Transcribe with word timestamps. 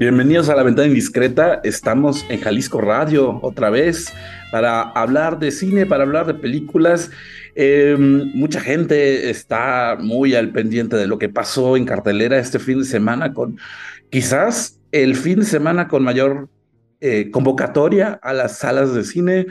Bienvenidos 0.00 0.48
a 0.48 0.56
la 0.56 0.62
ventana 0.62 0.88
indiscreta. 0.88 1.60
Estamos 1.62 2.24
en 2.30 2.40
Jalisco 2.40 2.80
Radio 2.80 3.38
otra 3.42 3.68
vez 3.68 4.10
para 4.50 4.80
hablar 4.80 5.38
de 5.38 5.50
cine, 5.50 5.84
para 5.84 6.04
hablar 6.04 6.24
de 6.24 6.32
películas. 6.32 7.10
Em, 7.54 8.32
mucha 8.34 8.62
gente 8.62 9.28
está 9.28 9.98
muy 10.00 10.34
al 10.34 10.52
pendiente 10.52 10.96
de 10.96 11.06
lo 11.06 11.18
que 11.18 11.28
pasó 11.28 11.76
en 11.76 11.84
cartelera 11.84 12.38
este 12.38 12.58
fin 12.58 12.78
de 12.78 12.86
semana 12.86 13.34
con 13.34 13.58
quizás 14.08 14.80
el 14.90 15.16
fin 15.16 15.40
de 15.40 15.44
semana 15.44 15.86
con 15.86 16.02
mayor 16.02 16.48
eh, 17.02 17.30
convocatoria 17.30 18.18
a 18.22 18.32
las 18.32 18.56
salas 18.56 18.94
de 18.94 19.04
cine. 19.04 19.48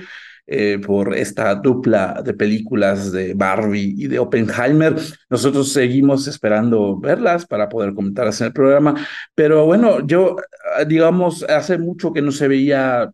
Eh, 0.52 0.80
por 0.80 1.16
esta 1.16 1.54
dupla 1.54 2.24
de 2.26 2.34
películas 2.34 3.12
de 3.12 3.36
Barbie 3.36 3.94
y 3.96 4.08
de 4.08 4.18
Oppenheimer. 4.18 4.96
Nosotros 5.30 5.72
seguimos 5.72 6.28
esperando 6.28 7.00
verlas 7.00 7.46
para 7.46 7.70
poder 7.70 7.94
comentarlas 7.94 8.42
en 8.42 8.48
el 8.48 8.54
programa, 8.54 8.96
pero 9.36 9.68
bueno, 9.68 10.04
yo, 10.08 10.38
ah, 10.76 10.86
digamos, 10.86 11.44
hace 11.44 11.78
mucho 11.78 12.12
que 12.12 12.24
no 12.24 12.32
se 12.32 12.48
veía 12.48 13.12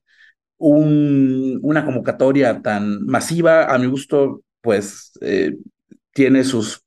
un, 0.57 1.59
una 1.61 1.83
convocatoria 1.85 2.61
tan 2.61 3.05
masiva. 3.05 3.65
A 3.65 3.77
mi 3.79 3.87
gusto, 3.87 4.43
pues, 4.61 5.11
eh, 5.19 5.57
tiene 6.13 6.45
sus 6.45 6.85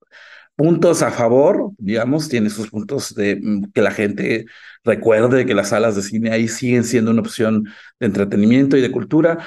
puntos 0.56 1.02
a 1.02 1.10
favor, 1.12 1.72
digamos, 1.78 2.28
tiene 2.28 2.50
sus 2.50 2.70
puntos 2.70 3.14
de 3.14 3.36
mm, 3.40 3.72
que 3.72 3.82
la 3.82 3.92
gente 3.92 4.46
recuerde 4.82 5.46
que 5.46 5.54
las 5.54 5.68
salas 5.68 5.94
de 5.94 6.02
cine 6.02 6.30
ahí 6.32 6.48
siguen 6.48 6.84
siendo 6.84 7.10
una 7.12 7.20
opción 7.20 7.64
de 8.00 8.06
entretenimiento 8.06 8.76
y 8.76 8.80
de 8.80 8.90
cultura. 8.90 9.38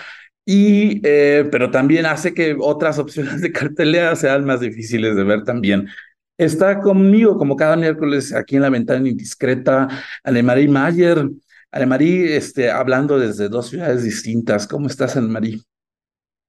Y, 0.45 1.01
eh, 1.03 1.47
pero 1.51 1.69
también 1.71 2.05
hace 2.05 2.33
que 2.33 2.55
otras 2.59 2.99
opciones 2.99 3.41
de 3.41 3.51
cartelera 3.51 4.15
sean 4.15 4.45
más 4.45 4.59
difíciles 4.59 5.15
de 5.15 5.23
ver 5.23 5.43
también. 5.43 5.87
Está 6.37 6.79
conmigo, 6.79 7.37
como 7.37 7.55
cada 7.55 7.75
miércoles, 7.77 8.33
aquí 8.33 8.55
en 8.55 8.63
la 8.63 8.69
ventana 8.69 9.07
indiscreta, 9.07 9.87
Anemarie 10.23 10.67
Mayer. 10.67 11.29
Anemarie, 11.71 12.35
este, 12.35 12.69
hablando 12.71 13.19
desde 13.19 13.47
dos 13.49 13.69
ciudades 13.69 14.03
distintas. 14.03 14.67
¿Cómo 14.67 14.87
estás, 14.87 15.15
Anemarie? 15.15 15.61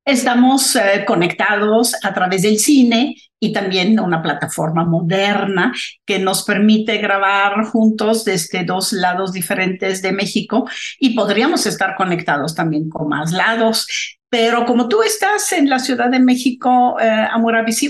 Estamos 0.04 0.74
eh, 0.74 1.04
conectados 1.06 1.94
a 2.02 2.12
través 2.12 2.42
del 2.42 2.58
cine 2.58 3.14
y 3.38 3.52
también 3.52 4.00
una 4.00 4.20
plataforma 4.20 4.84
moderna 4.84 5.72
que 6.04 6.18
nos 6.18 6.44
permite 6.44 6.98
grabar 6.98 7.64
juntos 7.66 8.24
desde 8.24 8.64
dos 8.64 8.92
lados 8.92 9.32
diferentes 9.32 10.02
de 10.02 10.12
México 10.12 10.68
y 10.98 11.14
podríamos 11.14 11.66
estar 11.66 11.94
conectados 11.94 12.54
también 12.54 12.88
con 12.88 13.08
más 13.08 13.30
lados. 13.30 13.86
Pero 14.28 14.64
como 14.64 14.88
tú 14.88 15.02
estás 15.02 15.52
en 15.52 15.68
la 15.70 15.78
Ciudad 15.78 16.08
de 16.08 16.18
México, 16.18 16.96
eh, 17.00 17.28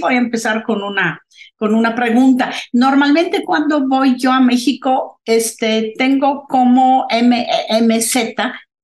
voy 0.00 0.14
a 0.14 0.18
empezar 0.18 0.64
con 0.64 0.82
una, 0.82 1.18
con 1.56 1.74
una 1.74 1.94
pregunta. 1.94 2.52
Normalmente 2.72 3.42
cuando 3.42 3.88
voy 3.88 4.18
yo 4.18 4.32
a 4.32 4.40
México, 4.40 5.20
este, 5.24 5.94
tengo 5.96 6.46
como 6.46 7.06
M, 7.08 7.46
MZ 7.70 8.16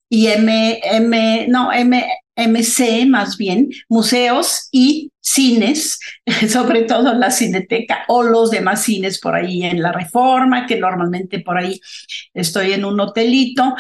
y 0.09 0.29
M, 0.29 0.81
M, 0.83 1.47
no, 1.49 1.73
M, 1.73 2.07
MC 2.39 3.07
más 3.07 3.37
bien, 3.37 3.69
museos 3.89 4.69
y 4.71 5.13
cines, 5.21 5.99
sobre 6.49 6.83
todo 6.83 7.15
la 7.15 7.31
cineteca 7.31 8.05
o 8.09 8.23
los 8.23 8.51
demás 8.51 8.85
cines 8.85 9.21
por 9.21 9.35
ahí 9.35 9.65
en 9.65 9.83
la 9.83 9.93
reforma, 9.93 10.67
que 10.67 10.79
normalmente 10.79 11.41
por 11.41 11.59
ahí 11.59 11.81
estoy 12.33 12.73
en 12.73 12.85
un 12.85 13.01
hotelito, 13.01 13.75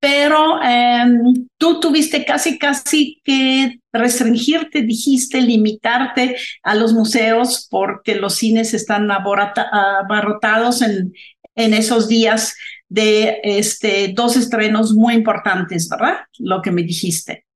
pero 0.00 0.62
em, 0.62 1.48
tú 1.56 1.80
tuviste 1.80 2.24
casi, 2.24 2.56
casi 2.56 3.20
que 3.24 3.80
restringirte, 3.92 4.82
dijiste, 4.82 5.40
limitarte 5.40 6.36
a 6.62 6.76
los 6.76 6.92
museos 6.92 7.66
porque 7.68 8.14
los 8.14 8.36
cines 8.36 8.74
están 8.74 9.10
abarrotados 9.10 10.82
en, 10.82 11.12
en 11.56 11.74
esos 11.74 12.06
días 12.06 12.54
de 12.88 13.40
este, 13.42 14.12
dos 14.14 14.36
estrenos 14.36 14.94
muy 14.94 15.14
importantes, 15.14 15.88
¿verdad? 15.88 16.18
Lo 16.38 16.62
que 16.62 16.70
me 16.70 16.84
dijiste. 16.84 17.47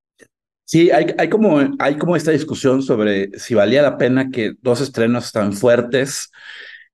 Sí, 0.64 0.90
hay, 0.90 1.06
hay, 1.18 1.28
como, 1.28 1.60
hay 1.78 1.96
como 1.98 2.16
esta 2.16 2.30
discusión 2.30 2.82
sobre 2.82 3.38
si 3.38 3.54
valía 3.54 3.82
la 3.82 3.98
pena 3.98 4.30
que 4.30 4.54
dos 4.62 4.80
estrenos 4.80 5.30
tan 5.32 5.52
fuertes 5.52 6.30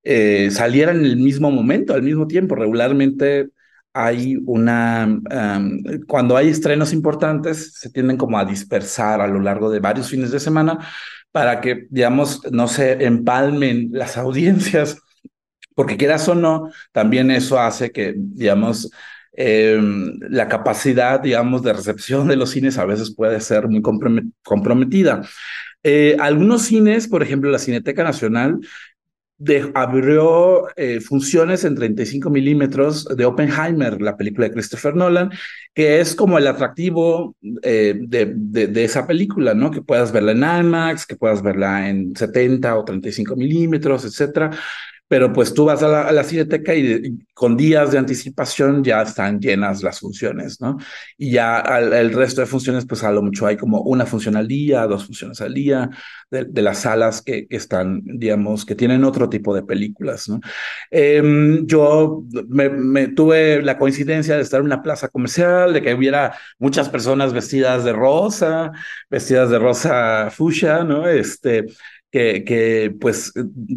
eh, 0.03 0.51
salieran 0.51 0.99
en 1.01 1.05
el 1.07 1.17
mismo 1.19 1.51
momento, 1.51 1.95
al 1.95 2.03
mismo 2.03 2.27
tiempo. 2.27 2.55
Regularmente 2.57 3.51
hay 3.93 4.37
una, 4.47 5.09
cuando 6.07 6.37
hay 6.37 6.49
estrenos 6.49 6.93
importantes, 6.93 7.75
se 7.75 7.91
tienden 7.91 8.17
como 8.17 8.39
a 8.39 8.45
dispersar 8.45 9.21
a 9.21 9.27
lo 9.29 9.41
largo 9.41 9.71
de 9.71 9.81
varios 9.81 10.09
fines 10.11 10.31
de 10.31 10.41
semana 10.41 10.79
para 11.33 11.61
que, 11.61 11.87
digamos, 11.91 12.43
no 12.51 12.69
se 12.69 13.05
empalmen 13.05 13.91
las 13.93 14.17
audiencias, 14.19 14.99
porque 15.75 15.97
quieras 15.97 16.29
o 16.29 16.35
no, 16.35 16.71
también 16.93 17.31
eso 17.31 17.59
hace 17.61 17.91
que, 17.93 18.15
digamos, 18.17 18.91
Em, 19.41 20.19
la 20.31 20.49
capacidad, 20.49 21.21
digamos, 21.21 21.63
de 21.63 21.73
recepción 21.73 22.27
de 22.27 22.35
los 22.35 22.51
cines 22.51 22.77
a 22.77 22.85
veces 22.85 23.15
puede 23.15 23.41
ser 23.41 23.69
muy 23.69 23.81
comprometida. 24.43 25.23
Eh, 25.85 26.17
algunos 26.19 26.63
cines, 26.63 27.07
por 27.07 27.23
ejemplo, 27.23 27.49
la 27.49 27.61
Cineteca 27.61 28.03
Nacional, 28.03 28.59
abrió 29.75 30.67
eh, 30.77 31.01
funciones 31.01 31.63
en 31.63 31.77
35 31.77 32.29
milímetros 32.31 33.05
de 33.05 33.25
Oppenheimer, 33.25 34.03
la 34.03 34.17
película 34.17 34.49
de 34.49 34.55
Christopher 34.55 34.97
Nolan, 34.97 35.31
que 35.73 36.01
es 36.01 36.17
como 36.17 36.37
el 36.39 36.49
atractivo 36.49 37.37
eh, 37.63 37.95
de, 37.97 38.33
de, 38.35 38.85
esa 38.85 39.07
película, 39.07 39.55
¿no? 39.55 39.71
Que 39.71 39.83
puedas 39.83 40.11
verla 40.11 40.33
en 40.33 40.67
IMAX, 40.67 41.07
que 41.07 41.15
puedas 41.15 41.43
verla 41.43 41.89
en 41.89 42.17
70 42.17 42.77
o 42.77 42.85
35 42.85 43.37
milímetros, 43.37 44.05
etcétera. 44.05 44.51
Pero 45.09 45.33
pues 45.33 45.55
tú 45.55 45.65
vas 45.65 45.83
a 45.83 45.89
la, 45.89 46.09
a 46.09 46.75
y, 46.77 47.19
con 47.33 47.57
días 47.57 47.93
de 47.93 47.99
anticipación 47.99 48.85
ya 48.85 49.03
están 49.03 49.41
llenas 49.41 49.83
las 49.83 50.01
funciones, 50.01 50.61
¿no? 50.61 50.77
Y 51.17 51.31
ya 51.33 51.61
el 51.61 52.13
resto 52.13 52.43
de 52.43 52.47
funciones, 52.47 52.85
pues 52.87 53.03
a 53.05 53.11
lo 53.11 53.23
mucho 53.23 53.47
hay 53.47 53.57
como 53.57 53.81
una 53.81 54.05
función 54.05 54.37
al 54.37 54.47
día, 54.47 54.87
dos 54.87 55.07
funciones 55.07 55.41
al 55.41 55.55
día, 55.55 55.89
de, 56.31 56.63
las 56.63 56.81
salas 56.81 57.23
que, 57.23 57.47
están, 57.49 58.03
digamos, 58.05 58.67
que 58.67 58.75
tienen 58.75 59.05
otro 59.05 59.29
tipo 59.29 59.55
de 59.55 59.63
películas, 59.63 60.29
¿no? 60.29 60.41
Em, 60.91 61.67
yo 61.67 62.25
tuve 63.17 63.63
la 63.63 63.79
coincidencia 63.79 64.37
de 64.37 64.43
estar 64.43 64.61
en 64.61 64.67
una 64.67 64.83
plaza 64.83 65.09
comercial, 65.09 65.73
de 65.73 65.81
que 65.81 65.95
hubiera 65.95 66.35
muchas 66.59 66.89
personas 66.89 67.33
vestidas 67.33 67.85
de 67.85 67.93
rosa, 67.93 68.73
vestidas 69.09 69.51
de 69.51 69.59
rosa 69.59 70.31
fuchsia, 70.31 70.85
¿no? 70.85 71.09
Este, 71.09 71.65
que, 72.45 72.95
pues 73.01 73.33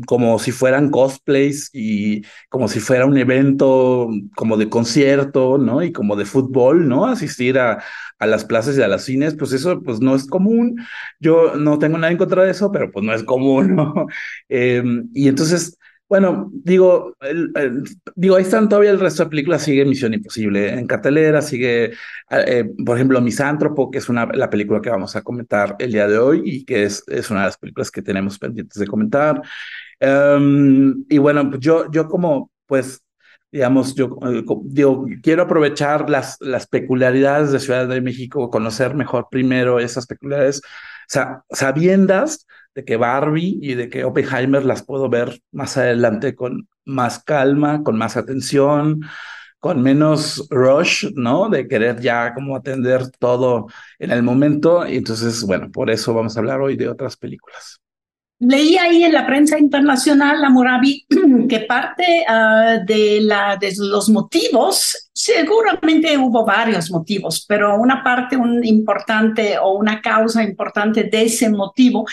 como 0.08 0.40
si 0.40 0.52
fueran 0.52 0.90
cosplays 0.90 1.70
y 1.74 2.24
como 2.50 2.68
si 2.68 2.80
fuera 2.80 3.06
un 3.06 3.18
evento 3.18 4.10
como 4.36 4.58
de 4.58 4.70
concierto, 4.70 5.58
¿no? 5.58 5.84
Y 5.84 5.92
como 5.92 6.16
de 6.16 6.26
fútbol, 6.26 6.88
¿no? 6.88 7.06
Asistir 7.06 7.60
a, 7.60 7.84
a 8.20 8.28
las 8.28 8.46
plazas 8.46 8.78
y 8.78 8.82
a 8.82 8.88
las 8.88 9.04
cines, 9.06 9.36
pues 9.36 9.52
eso 9.54 9.82
pues 9.82 10.00
no 10.00 10.16
es 10.16 10.28
común. 10.28 10.78
Yo 11.20 11.56
no 11.56 11.80
tengo 11.80 11.98
nada 11.98 12.12
en 12.12 12.18
contra 12.18 12.44
de 12.44 12.52
eso, 12.52 12.72
pero 12.72 12.92
pues 12.92 13.06
no 13.06 13.14
es 13.14 13.24
común, 13.24 13.76
¿no? 13.76 14.08
Em, 14.50 15.10
y 15.14 15.28
entonces 15.28 15.78
bueno, 16.12 16.52
digo, 16.52 17.16
digo, 18.18 18.36
ahí 18.36 18.44
están 18.44 18.68
todavía 18.68 18.92
el 18.92 19.00
resto 19.00 19.24
de 19.24 19.30
películas, 19.30 19.64
sigue 19.64 19.86
Misión 19.86 20.14
Imposible 20.14 20.74
en 20.74 20.86
cartelera, 20.86 21.42
sigue, 21.42 21.94
eh, 22.30 22.70
por 22.86 22.98
ejemplo, 22.98 23.22
Misántropo, 23.22 23.90
que 23.90 24.00
es 24.00 24.10
una, 24.10 24.26
la 24.26 24.50
película 24.50 24.82
que 24.82 24.90
vamos 24.90 25.16
a 25.16 25.22
comentar 25.22 25.78
el 25.80 25.94
día 25.94 26.10
de 26.10 26.18
hoy 26.18 26.42
y 26.44 26.66
que 26.66 26.84
es, 26.84 27.02
es 27.08 27.30
una 27.32 27.40
de 27.40 27.46
las 27.46 27.58
películas 27.58 27.90
que 27.92 28.02
tenemos 28.02 28.38
pendientes 28.38 28.78
de 28.78 28.88
comentar. 28.88 29.42
Em, 30.02 31.06
y 31.08 31.18
bueno, 31.18 31.50
pues 31.50 31.62
yo, 31.62 31.90
yo 31.90 32.10
como, 32.10 32.52
pues, 32.66 33.02
digamos, 33.50 33.96
yo 33.96 34.18
eh, 34.24 34.44
digo, 34.66 35.06
quiero 35.24 35.44
aprovechar 35.44 36.10
las, 36.10 36.36
las 36.42 36.68
peculiaridades 36.68 37.54
de 37.54 37.60
Ciudad 37.62 37.88
de 37.88 38.02
México, 38.02 38.50
conocer 38.50 38.96
mejor 38.96 39.28
primero 39.32 39.80
esas 39.80 40.08
peculiaridades, 40.08 40.62
sabiendas 41.52 42.46
de 42.76 42.86
que 42.86 42.98
Barbie 42.98 43.60
y 43.62 43.76
de 43.76 43.90
que 43.90 44.04
Oppenheimer 44.06 44.64
las 44.66 44.84
puedo 44.84 45.10
ver 45.10 45.42
más 45.52 45.78
adelante 45.78 46.36
con 46.36 46.70
más 46.86 47.24
calma, 47.24 47.84
con 47.84 47.98
más 47.98 48.18
atención, 48.18 49.02
con 49.60 49.82
menos 49.84 50.48
rush, 50.50 51.12
¿no? 51.16 51.50
De 51.50 51.68
querer 51.68 52.00
ya 52.02 52.34
como 52.34 52.56
atender 52.56 53.10
todo 53.20 53.68
en 54.00 54.12
el 54.12 54.24
momento. 54.24 54.88
Y 54.88 54.98
entonces, 54.98 55.44
bueno, 55.44 55.72
por 55.72 55.90
eso 55.92 56.14
vamos 56.14 56.36
a 56.38 56.40
hablar 56.40 56.62
hoy 56.62 56.78
de 56.78 56.90
otras 56.90 57.18
películas. 57.18 57.81
Leí 58.42 58.76
ahí 58.76 59.04
en 59.04 59.14
la 59.14 59.28
prensa 59.28 59.60
internacional, 59.60 60.44
Murabi, 60.50 61.06
que 61.48 61.60
parte 61.60 62.26
ah, 62.28 62.80
de, 62.84 63.20
la, 63.22 63.56
de 63.56 63.72
los 63.78 64.10
motivos, 64.10 65.10
seguramente 65.14 66.18
hubo 66.18 66.44
varios 66.44 66.90
motivos, 66.90 67.46
pero 67.48 67.80
una 67.80 68.04
parte 68.04 68.36
importante 68.64 69.60
o 69.60 69.74
una 69.78 70.02
causa 70.02 70.44
importante 70.44 71.04
de 71.04 71.24
ese 71.24 71.50
motivo 71.50 72.06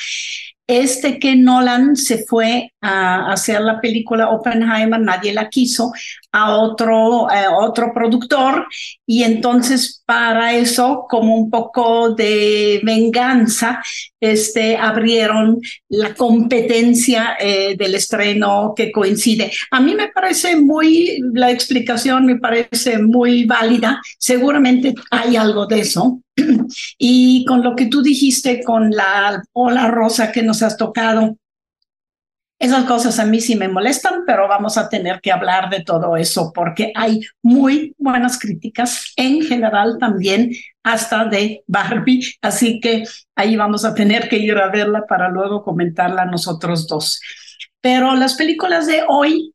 este 0.69 1.19
que 1.19 1.35
Nolan 1.35 1.97
se 1.97 2.27
fue 2.27 2.75
a 2.83 3.33
hacer 3.33 3.63
la 3.63 3.81
película 3.81 4.29
Oppenheimer, 4.29 5.01
nadie 5.01 5.33
la 5.33 5.49
quiso, 5.49 5.93
a 6.33 6.57
otro, 6.57 7.31
eh, 7.31 7.47
otro 7.55 7.93
productor 7.95 8.67
y 9.07 9.23
entonces 9.23 10.03
para 10.05 10.53
eso, 10.55 11.07
como 11.09 11.35
un 11.35 11.51
poco 11.51 12.11
de 12.15 12.81
venganza, 12.83 13.83
este, 14.21 14.77
abrieron 14.77 15.61
la 15.89 16.15
competencia 16.15 17.37
eh, 17.41 17.77
del 17.77 17.95
estreno 17.95 18.75
que 18.77 18.93
coincide. 18.93 19.51
A 19.71 19.81
mí 19.81 19.95
me 19.95 20.09
parece 20.09 20.57
muy, 20.57 21.19
la 21.33 21.51
explicación 21.51 22.27
me 22.27 22.37
parece 22.37 22.99
muy 22.99 23.45
válida, 23.45 24.01
seguramente 24.19 24.95
hay 25.11 25.37
algo 25.37 25.67
de 25.67 25.81
eso. 25.81 26.21
Y 26.99 27.45
con 27.47 27.63
lo 27.63 27.75
que 27.75 27.87
tú 27.87 28.03
dijiste, 28.03 28.63
con 28.63 28.91
la 28.91 29.43
ola 29.53 29.89
rosa 29.89 30.31
que 30.33 30.43
nos 30.43 30.63
has 30.63 30.77
tocado, 30.77 31.37
esas 32.59 32.85
cosas 32.85 33.19
a 33.21 33.25
mí 33.25 33.41
sí 33.41 33.55
me 33.55 33.69
molestan, 33.69 34.25
pero 34.27 34.49
vamos 34.49 34.77
a 34.79 34.89
tener 34.89 35.21
que 35.21 35.31
hablar 35.31 35.71
de 35.71 35.85
todo 35.85 36.17
eso 36.17 36.53
porque 36.53 36.93
hay 36.95 37.21
muy 37.41 37.95
buenas 37.99 38.39
críticas 38.39 39.13
en 39.17 39.43
general 39.43 39.97
también, 40.01 40.51
hasta 40.83 41.25
de 41.27 41.63
Barbie. 41.67 42.35
Así 42.43 42.81
que 42.81 43.05
ahí 43.37 43.57
vamos 43.57 43.85
a 43.85 43.95
tener 43.95 44.29
que 44.29 44.39
ir 44.39 44.57
a 44.59 44.71
verla 44.71 45.07
para 45.07 45.29
luego 45.29 45.63
comentarla 45.63 46.25
nosotros 46.25 46.89
dos. 46.89 47.21
Pero 47.81 48.17
las 48.17 48.35
películas 48.35 48.87
de 48.89 49.05
hoy 49.09 49.55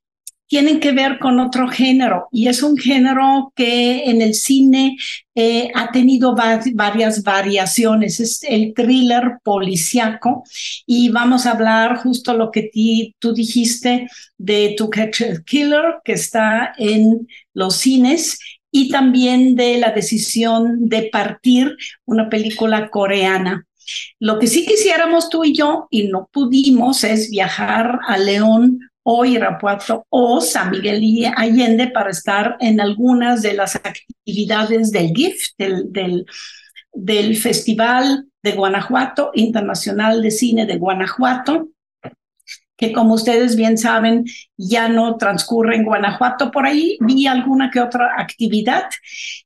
tienen 0.54 0.80
que 0.80 0.92
ver 0.92 1.18
con 1.18 1.40
otro 1.40 1.68
género 1.68 2.28
y 2.32 2.48
es 2.48 2.62
un 2.62 2.78
género 2.78 3.52
que 3.56 4.04
en 4.04 4.22
el 4.22 4.36
cine 4.36 4.96
eh, 5.34 5.72
ha 5.74 5.92
tenido 5.92 6.36
varias 6.36 7.24
variaciones. 7.24 8.20
Es 8.20 8.44
el 8.44 8.72
thriller 8.76 9.40
policiaco 9.44 10.44
y 10.86 11.10
vamos 11.10 11.48
a 11.48 11.54
hablar 11.54 11.98
justo 12.04 12.36
lo 12.36 12.52
que 12.52 12.70
tú 13.18 13.34
dijiste 13.34 14.08
de 14.38 14.76
To 14.78 14.92
Catch 14.92 15.22
a 15.24 15.44
Killer 15.44 15.96
que 16.06 16.14
está 16.14 16.76
en 16.78 17.28
los 17.56 17.78
cines 17.78 18.38
y 18.70 18.92
también 18.92 19.56
de 19.56 19.80
la 19.80 19.90
decisión 19.90 20.88
de 20.88 21.10
partir, 21.12 21.76
una 22.06 22.30
película 22.30 22.92
coreana. 22.92 23.66
Lo 24.20 24.38
que 24.38 24.46
sí 24.46 24.68
quisiéramos 24.68 25.30
tú 25.30 25.46
y 25.46 25.56
yo 25.56 25.88
y 25.90 26.10
no 26.10 26.30
pudimos 26.32 27.04
es 27.04 27.32
viajar 27.32 27.98
a 28.08 28.20
León 28.20 28.80
o 29.04 29.26
Irapuato 29.26 30.06
o 30.10 30.42
San 30.42 30.72
Miguel 30.72 31.04
y 31.04 31.26
Allende 31.26 31.88
para 31.88 32.10
estar 32.10 32.58
en 32.60 32.80
algunas 32.80 33.42
de 33.42 33.54
las 33.54 33.76
actividades 33.76 34.92
del 34.92 35.14
GIF, 35.14 35.50
del, 35.58 35.92
del, 35.92 36.26
del 36.94 37.38
Festival 37.38 38.28
de 38.42 38.52
Guanajuato, 38.54 39.32
Internacional 39.34 40.22
de 40.22 40.32
Cine 40.32 40.66
de 40.66 40.78
Guanajuato, 40.78 41.70
que 42.84 42.92
como 42.92 43.14
ustedes 43.14 43.56
bien 43.56 43.78
saben, 43.78 44.26
ya 44.58 44.90
no 44.90 45.16
transcurre 45.16 45.78
en 45.78 45.86
Guanajuato. 45.86 46.52
Por 46.52 46.66
ahí 46.66 46.98
vi 47.00 47.28
alguna 47.28 47.72
que 47.72 47.80
otra 47.80 48.16
actividad 48.18 48.90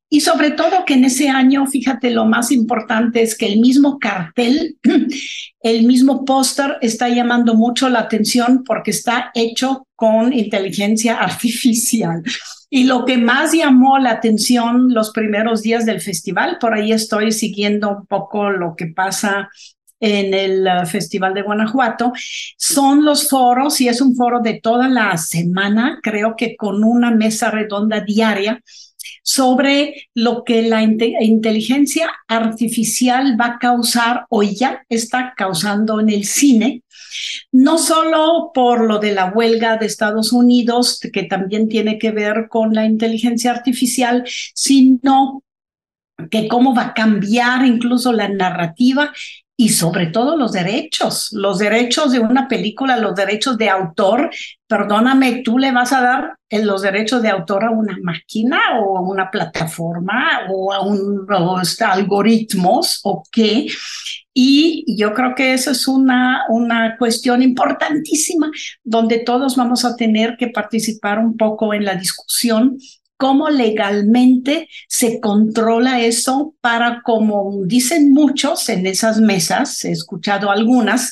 y 0.10 0.22
sobre 0.22 0.51
todo 0.51 0.86
que 0.86 0.95
en 0.95 1.06
ese 1.06 1.30
año, 1.30 1.68
fíjate, 1.68 2.10
lo 2.10 2.25
más 2.25 2.51
importante 2.51 3.22
es 3.22 3.38
que 3.38 3.45
el 3.45 3.60
mismo 3.60 4.00
cartel, 4.00 4.78
el 5.62 5.86
mismo 5.86 6.25
póster 6.25 6.78
está 6.81 7.10
llamando 7.10 7.54
mucho 7.54 7.89
la 7.89 8.00
atención 8.00 8.63
porque 8.63 8.89
está 8.89 9.30
hecho 9.36 9.86
con 9.95 10.34
inteligencia 10.34 11.18
artificial. 11.19 12.24
Y 12.72 12.86
lo 12.86 13.06
que 13.06 13.19
más 13.19 13.54
llamó 13.54 14.00
la 14.00 14.12
atención 14.12 14.94
los 14.95 15.12
primeros 15.12 15.62
días 15.62 15.86
del 15.86 16.01
festival, 16.01 16.57
por 16.60 16.74
ahí 16.74 16.92
estoy 16.92 17.31
siguiendo 17.31 18.00
un 18.00 18.07
poco 18.07 18.50
lo 18.50 18.75
que 18.75 18.88
pasa 18.88 19.50
en 20.00 20.34
el 20.34 20.68
uh, 20.68 20.86
Festival 20.86 21.34
de 21.34 21.42
Guanajuato, 21.42 22.14
son 22.58 23.06
los 23.06 23.30
foros, 23.30 23.82
y 23.82 23.88
es 23.88 24.02
un 24.02 24.16
foro 24.16 24.40
de 24.42 24.60
toda 24.62 24.88
la 24.88 25.18
semana, 25.18 26.00
creo 26.02 26.36
que 26.36 26.56
con 26.56 26.84
una 26.84 27.12
mesa 27.12 27.52
redonda 27.52 28.02
diaria, 28.02 28.62
sobre 29.24 30.08
lo 30.13 30.44
que 30.44 30.62
la 30.62 30.82
inteligencia 30.82 32.10
artificial 32.27 33.38
va 33.39 33.46
a 33.46 33.60
causar 33.60 34.25
o 34.30 34.42
ya 34.42 34.86
está 34.88 35.34
causando 35.36 36.00
en 36.00 36.10
el 36.10 36.24
cine, 36.24 36.84
no 37.51 37.77
solo 37.77 38.51
por 38.54 38.88
lo 38.88 39.00
de 39.00 39.13
la 39.13 39.25
huelga 39.25 39.77
de 39.77 39.86
Estados 39.86 40.32
Unidos, 40.32 41.00
que 41.12 41.24
también 41.24 41.68
tiene 41.68 41.98
que 41.98 42.12
ver 42.12 42.48
con 42.50 42.74
la 42.74 42.86
inteligencia 42.86 43.51
artificial, 43.51 44.24
sino 44.54 45.44
que 46.32 46.48
cómo 46.48 46.74
va 46.74 46.84
a 46.84 46.94
cambiar 46.94 47.66
incluso 47.66 48.12
la 48.12 48.30
narrativa 48.30 49.13
y 49.60 49.70
sobre 49.70 50.06
todo 50.06 50.38
los 50.38 50.52
derechos, 50.52 51.30
los 51.34 51.58
derechos 51.58 52.12
de 52.12 52.20
una 52.20 52.48
película, 52.48 52.96
los 52.98 53.16
derechos 53.16 53.58
de 53.58 53.70
autor. 53.70 54.30
Perdóname, 54.68 55.42
tú 55.44 55.58
le 55.58 55.72
vas 55.72 55.92
a 55.94 56.02
dar 56.02 56.38
los 56.52 56.84
derechos 56.84 57.24
de 57.24 57.30
autor 57.30 57.64
a 57.64 57.72
una 57.72 57.98
máquina 58.04 58.60
o 58.80 59.00
a 59.00 59.02
una 59.02 59.32
plataforma 59.32 60.42
o 60.52 60.72
a 60.72 60.82
un 60.82 61.26
algoritmos 61.80 63.00
o 63.04 63.24
qué. 63.32 63.66
Y 64.32 64.86
yo 64.96 65.16
creo 65.16 65.34
que 65.34 65.54
eso 65.54 65.72
es 65.72 65.88
una, 65.88 66.44
una 66.50 66.96
cuestión 66.96 67.42
importantísima 67.42 68.52
donde 68.84 69.18
todos 69.18 69.56
vamos 69.56 69.84
a 69.84 69.96
tener 69.96 70.38
que 70.38 70.50
participar 70.50 71.18
un 71.18 71.36
poco 71.36 71.74
en 71.74 71.84
la 71.84 71.96
discusión 71.96 72.78
cómo 73.17 73.50
legalmente 73.50 74.69
se 74.88 75.19
controla 75.19 76.01
eso 76.01 76.55
para, 76.62 77.01
como 77.01 77.63
dicen 77.65 78.13
muchos 78.13 78.69
en 78.69 78.86
esas 78.86 79.19
mesas, 79.19 79.83
he 79.83 79.91
escuchado 79.91 80.51
algunas, 80.51 81.12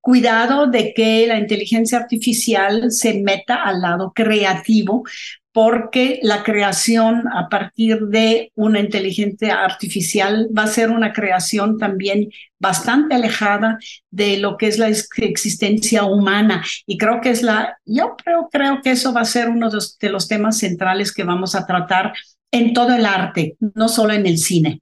cuidado 0.00 0.66
de 0.66 0.92
que 0.94 1.26
la 1.26 1.38
inteligencia 1.38 1.98
artificial 1.98 2.90
se 2.90 3.14
meta 3.20 3.62
al 3.62 3.80
lado 3.80 4.12
creativo, 4.14 5.04
porque 5.52 6.20
la 6.22 6.42
creación 6.42 7.24
a 7.32 7.48
partir 7.48 8.00
de 8.06 8.52
una 8.54 8.80
inteligencia 8.80 9.64
artificial 9.64 10.48
va 10.56 10.64
a 10.64 10.68
ser 10.68 10.90
una 10.90 11.12
creación 11.12 11.78
también 11.78 12.28
bastante 12.58 13.14
alejada 13.14 13.78
de 14.10 14.38
lo 14.38 14.56
que 14.56 14.68
es 14.68 14.78
la 14.78 14.88
existencia 14.88 16.04
humana. 16.04 16.64
Y 16.86 16.98
creo 16.98 17.20
que 17.20 17.30
es 17.30 17.42
la, 17.42 17.78
yo 17.84 18.16
creo, 18.22 18.48
creo 18.50 18.80
que 18.82 18.92
eso 18.92 19.12
va 19.12 19.22
a 19.22 19.24
ser 19.24 19.48
uno 19.48 19.70
de 19.70 20.10
los 20.10 20.28
temas 20.28 20.58
centrales 20.58 21.12
que 21.12 21.24
vamos 21.24 21.54
a 21.54 21.66
tratar 21.66 22.12
en 22.52 22.72
todo 22.72 22.94
el 22.94 23.06
arte, 23.06 23.56
no 23.74 23.88
solo 23.88 24.12
en 24.12 24.26
el 24.26 24.38
cine. 24.38 24.80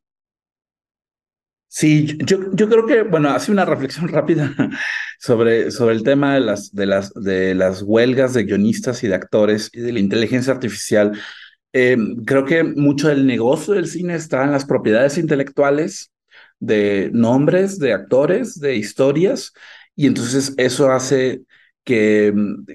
Sí, 1.71 2.17
yo, 2.25 2.39
yo 2.55 2.69
creo 2.69 2.87
que, 2.87 3.03
bueno, 3.03 3.29
hace 3.31 3.53
una 3.53 3.65
reflexión 3.65 4.09
rápida 4.09 4.55
sobre, 5.21 5.71
sobre 5.71 5.95
el 5.95 6.03
tema 6.03 6.35
de 6.35 6.41
las, 6.41 6.73
de, 6.75 6.87
las, 6.87 7.13
de 7.15 7.55
las 7.55 7.83
huelgas 7.83 8.35
de 8.35 8.45
guionistas 8.45 9.03
y 9.05 9.09
de 9.09 9.15
actores 9.15 9.71
y 9.73 9.81
de 9.81 9.93
la 9.93 10.01
inteligencia 10.01 10.53
artificial. 10.53 11.13
Eh, 11.73 11.97
creo 12.27 12.45
que 12.47 12.65
mucho 12.65 13.09
del 13.09 13.27
negocio 13.27 13.75
del 13.75 13.87
cine 13.89 14.15
está 14.15 14.45
en 14.45 14.53
las 14.53 14.65
propiedades 14.67 15.19
intelectuales 15.19 16.11
de 16.61 17.11
nombres, 17.13 17.79
de 17.79 17.93
actores, 17.95 18.59
de 18.61 18.77
historias, 18.77 19.53
y 19.97 20.07
entonces 20.07 20.55
eso 20.59 20.91
hace 20.91 21.43
que, 21.85 22.33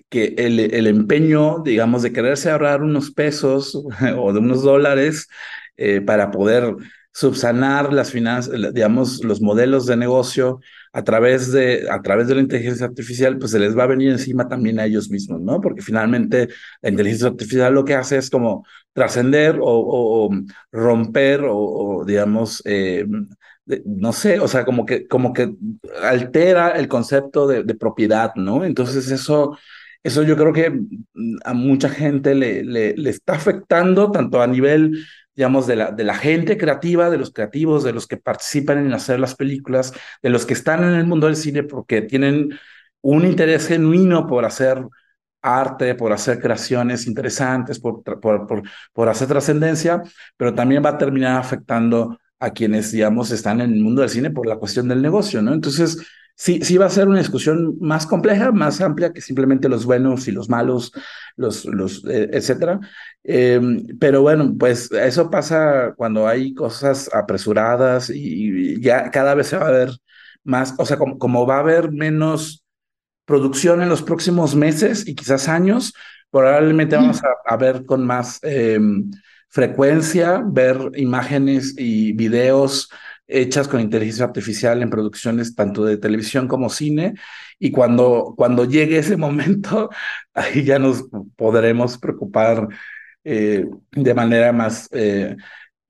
que 0.10 0.36
el, 0.38 0.60
el 0.60 0.88
empeño, 0.88 1.62
digamos, 1.64 2.04
de 2.04 2.14
quererse 2.14 2.50
ahorrar 2.52 2.82
unos 2.84 3.12
pesos 3.12 3.76
o 4.18 4.34
de 4.34 4.40
unos 4.40 4.64
dólares 4.64 5.28
eh, 5.78 6.02
para 6.02 6.32
poder 6.32 6.76
subsanar 7.14 7.94
las 7.94 8.12
finanzas, 8.12 8.74
digamos, 8.74 9.24
los 9.24 9.40
modelos 9.42 9.86
de 9.86 9.96
negocio 9.96 10.60
a 10.92 11.04
través 11.04 11.52
de, 11.52 11.88
a 11.90 12.02
través 12.02 12.28
de 12.28 12.36
la 12.36 12.42
inteligencia 12.42 12.88
artificial, 12.88 13.38
pues 13.38 13.52
se 13.52 13.60
les 13.60 13.78
va 13.78 13.84
a 13.84 13.88
venir 13.88 14.12
encima 14.12 14.48
también 14.48 14.80
a 14.80 14.86
ellos 14.86 15.10
mismos, 15.10 15.40
¿no? 15.42 15.62
Porque 15.62 15.82
finalmente 15.82 16.50
la 16.82 16.90
inteligencia 16.90 17.28
artificial 17.28 17.74
lo 17.74 17.86
que 17.86 17.96
hace 17.96 18.18
es 18.18 18.30
como 18.30 18.66
trascender 18.94 19.60
o, 19.62 20.30
romper 20.72 21.42
o, 21.48 22.04
digamos, 22.06 22.62
eh, 22.66 23.06
no 23.86 24.12
sé, 24.12 24.40
o 24.40 24.48
sea, 24.48 24.66
como 24.66 24.86
que, 24.86 25.08
como 25.08 25.34
que 25.34 25.56
altera 26.02 26.72
el 26.72 26.88
concepto 26.88 27.48
de, 27.48 27.64
de 27.64 27.76
propiedad, 27.76 28.34
¿no? 28.36 28.66
Entonces 28.66 29.10
eso... 29.12 29.58
Eso 30.06 30.22
yo 30.24 30.36
creo 30.36 30.52
que 30.52 30.70
a 31.46 31.54
mucha 31.54 31.88
gente 31.88 32.36
le, 32.36 32.62
le, 32.66 32.94
le 32.98 33.10
está 33.10 33.36
afectando 33.36 34.12
tanto 34.12 34.42
a 34.42 34.48
nivel 34.48 35.06
digamos, 35.36 35.68
de 35.68 35.76
la, 35.76 35.92
de 35.92 36.04
la 36.04 36.16
gente 36.16 36.58
creativa, 36.58 37.10
de 37.10 37.18
los 37.18 37.32
creativos, 37.32 37.84
de 37.84 37.94
los 37.94 38.08
que 38.08 38.18
participan 38.18 38.86
en 38.86 38.94
hacer 38.94 39.20
las 39.20 39.36
películas, 39.36 39.94
de 40.22 40.30
los 40.30 40.46
que 40.46 40.54
están 40.54 40.84
en 40.84 40.94
el 40.94 41.06
mundo 41.06 41.28
del 41.28 41.36
cine 41.36 41.64
porque 41.64 42.02
tienen 42.02 42.52
un 43.02 43.26
interés 43.26 43.68
genuino 43.68 44.28
por 44.28 44.46
hacer 44.46 44.84
arte, 45.42 45.96
por 45.96 46.14
hacer 46.14 46.40
creaciones 46.40 47.06
interesantes, 47.08 47.80
por, 47.80 48.02
por, 48.04 48.48
por, 48.48 48.64
por 48.94 49.10
hacer 49.10 49.28
trascendencia, 49.28 50.02
pero 50.38 50.54
también 50.56 50.84
va 50.86 50.92
a 50.92 50.98
terminar 50.98 51.40
afectando 51.40 52.18
a 52.40 52.52
quienes, 52.52 52.92
digamos, 52.92 53.32
están 53.32 53.62
en 53.62 53.74
el 53.74 53.82
mundo 53.82 54.02
del 54.02 54.10
cine 54.10 54.32
por 54.32 54.48
la 54.48 54.58
cuestión 54.58 54.88
del 54.88 55.02
negocio, 55.02 55.42
¿no? 55.42 55.54
Entonces, 55.54 55.98
sí, 56.36 56.62
sí 56.64 56.78
va 56.78 56.88
a 56.88 56.90
ser 56.90 57.08
una 57.08 57.20
discusión 57.20 57.78
más 57.80 58.06
compleja, 58.06 58.52
más 58.52 58.82
amplia 58.82 59.14
que 59.14 59.22
simplemente 59.22 59.70
los 59.70 59.86
buenos 59.86 60.28
y 60.28 60.32
los 60.32 60.50
malos, 60.50 60.92
los, 61.36 61.66
los, 61.66 62.06
eh, 62.06 62.30
etcétera. 62.34 62.80
Em, 63.24 63.86
pero 64.00 64.22
bueno, 64.22 64.54
pues 64.58 64.92
eso 64.92 65.30
pasa 65.30 65.94
cuando 65.96 66.28
hay 66.28 66.54
cosas 66.54 67.10
apresuradas 67.14 68.10
y, 68.10 68.82
ya 68.82 69.12
cada 69.12 69.36
vez 69.36 69.48
se 69.48 69.58
va 69.58 69.68
a 69.68 69.72
ver 69.72 69.92
más, 70.44 70.76
o 70.78 70.86
sea, 70.86 70.98
como, 70.98 71.18
como, 71.18 71.48
va 71.48 71.58
a 71.58 71.60
haber 71.60 71.92
menos 71.92 72.64
producción 73.26 73.82
en 73.82 73.90
los 73.90 74.02
próximos 74.02 74.56
meses 74.56 75.08
y 75.08 75.16
quizás 75.16 75.48
años, 75.48 75.94
probablemente 76.30 76.96
vamos 76.96 77.22
a, 77.46 77.58
ver 77.58 77.86
con 77.86 78.06
más 78.06 78.40
em, 78.44 79.12
frecuencia, 79.50 80.44
ver 80.46 80.78
imágenes 80.96 81.76
y 81.78 82.14
videos 82.14 82.90
hechas 83.34 83.68
con 83.68 83.82
inteligencia 83.82 84.26
artificial 84.26 84.82
en 84.82 84.90
producciones 84.90 85.56
tanto 85.56 85.84
de 85.86 85.98
televisión 85.98 86.48
como 86.48 86.70
cine. 86.70 87.16
Y 87.60 87.72
cuando, 87.72 88.34
cuando 88.38 88.66
llegue 88.66 88.98
ese 89.00 89.18
momento, 89.26 89.90
ahí 90.34 90.64
ya 90.64 90.80
nos 90.80 91.06
podremos 91.36 91.98
preocupar 91.98 92.68
eh, 93.24 93.66
de 93.92 94.14
manera 94.14 94.52
más 94.54 94.90
eh, 94.92 95.36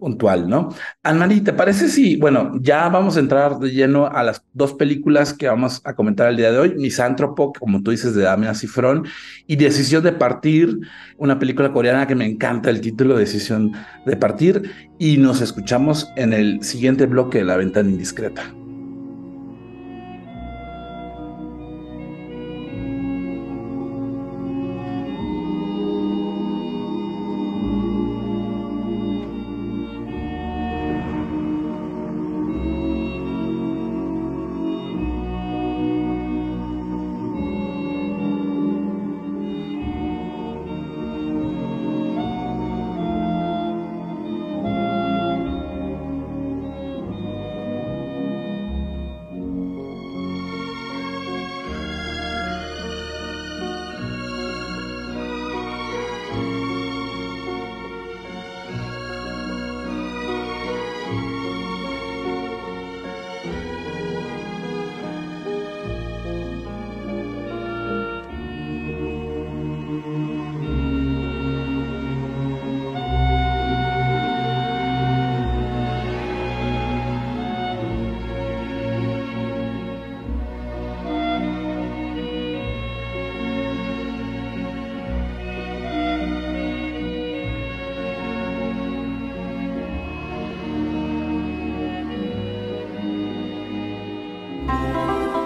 puntual, 0.04 0.50
¿no? 0.50 0.68
Anmari, 1.02 1.40
¿te 1.40 1.54
parece 1.54 1.88
si, 1.88 2.18
bueno, 2.18 2.52
ya 2.60 2.90
vamos 2.90 3.16
a 3.16 3.22
entrar 3.22 3.58
de 3.58 3.72
lleno 3.72 4.06
a 4.06 4.22
las 4.22 4.44
dos 4.52 4.74
películas 4.74 5.34
que 5.34 5.48
vamos 5.48 5.80
a 5.86 5.96
comentar 5.96 6.28
el 6.28 6.36
día 6.36 6.52
de 6.52 6.60
hoy, 6.60 6.76
Misántropo, 6.76 7.54
como 7.54 7.82
tú 7.82 7.92
dices, 7.92 8.14
de 8.14 8.24
Damián 8.24 8.54
Cifrón, 8.54 9.06
y 9.48 9.56
Decisión 9.56 10.04
de 10.04 10.12
Partir, 10.12 10.78
una 11.18 11.40
película 11.40 11.72
coreana 11.72 12.06
que 12.06 12.16
me 12.16 12.26
encanta 12.26 12.70
el 12.70 12.82
título, 12.82 13.16
Decisión 13.16 13.72
de 14.06 14.18
Partir, 14.18 14.70
y 15.00 15.16
nos 15.16 15.40
escuchamos 15.40 16.12
en 16.18 16.34
el 16.34 16.62
siguiente 16.64 17.06
bloque 17.06 17.38
de 17.38 17.46
La 17.46 17.56
Ventana 17.56 17.90
Indiscreta. 17.90 18.44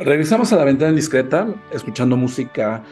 Regresamos 0.00 0.52
a 0.52 0.56
la 0.56 0.64
ventana 0.64 0.90
indiscreta, 0.90 1.52
escuchando 1.72 2.16
música 2.16 2.84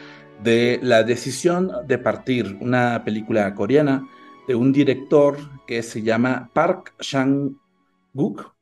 de 0.43 0.77
La 0.83 1.03
decisión 1.03 1.71
de 1.87 1.97
partir, 1.97 2.57
una 2.59 3.01
película 3.05 3.55
coreana 3.55 4.05
de 4.45 4.55
un 4.55 4.73
director 4.73 5.37
que 5.65 5.83
se 5.83 6.01
llama 6.01 6.51
Park 6.53 6.95
Chan-wook. 6.99 8.53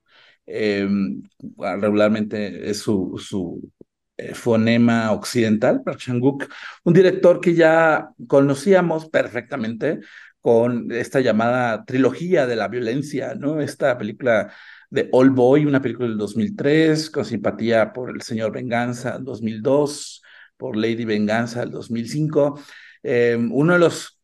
Em, 0.45 1.23
regularmente 1.57 2.69
es 2.69 2.77
su, 2.81 3.17
su 3.17 3.71
eh, 4.15 4.35
fonema 4.35 5.11
occidental, 5.11 5.81
Park 5.83 5.97
Chan-wook, 5.97 6.43
un 6.83 6.93
director 6.93 7.41
que 7.41 7.55
ya 7.55 8.09
conocíamos 8.27 9.09
perfectamente 9.09 10.01
con 10.39 10.91
esta 10.91 11.19
llamada 11.19 11.83
trilogía 11.83 12.45
de 12.45 12.55
la 12.55 12.67
violencia, 12.67 13.33
¿no? 13.33 13.59
Esta 13.59 13.97
película 13.97 14.53
de 14.89 15.09
All 15.11 15.29
Boy, 15.31 15.65
una 15.65 15.81
película 15.81 16.07
del 16.07 16.17
2003, 16.17 17.09
con 17.09 17.25
simpatía 17.25 17.93
por 17.93 18.09
El 18.09 18.21
Señor 18.21 18.51
Venganza, 18.51 19.17
2002, 19.19 20.21
por 20.57 20.77
Lady 20.77 21.05
Venganza, 21.05 21.63
el 21.63 21.71
2005. 21.71 22.59
Em, 23.03 23.51
uno 23.51 23.73
de 23.73 23.79
los 23.79 24.19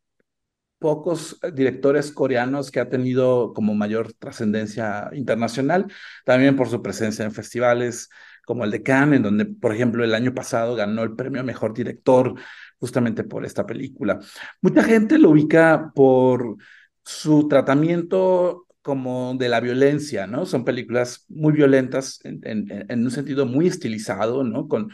pocos 0.78 1.38
directores 1.54 2.10
coreanos 2.10 2.70
que 2.70 2.80
ha 2.80 2.88
tenido 2.88 3.52
como 3.54 3.74
mayor 3.74 4.12
trascendencia 4.14 5.08
internacional, 5.12 5.86
también 6.24 6.56
por 6.56 6.68
su 6.68 6.82
presencia 6.82 7.24
en 7.24 7.32
festivales 7.32 8.08
como 8.44 8.64
el 8.64 8.70
de 8.72 8.82
Cannes, 8.82 9.18
en 9.18 9.22
donde, 9.22 9.46
por 9.46 9.72
ejemplo, 9.72 10.04
el 10.04 10.14
año 10.14 10.34
pasado 10.34 10.74
ganó 10.74 11.04
el 11.04 11.14
premio 11.14 11.40
a 11.40 11.44
Mejor 11.44 11.72
Director 11.72 12.34
justamente 12.78 13.22
por 13.24 13.44
esta 13.44 13.64
película. 13.64 14.18
Mucha 14.60 14.82
gente 14.82 15.18
lo 15.18 15.30
ubica 15.30 15.92
por 15.94 16.56
su 17.04 17.46
tratamiento 17.48 18.66
como 18.82 19.34
de 19.38 19.48
la 19.48 19.60
violencia, 19.60 20.26
¿no? 20.26 20.46
Son 20.46 20.64
películas 20.64 21.24
muy 21.28 21.52
violentas 21.52 22.20
en, 22.24 23.04
un 23.04 23.10
sentido 23.10 23.46
muy 23.46 23.68
estilizado, 23.68 24.44
¿no? 24.44 24.68
Con 24.68 24.90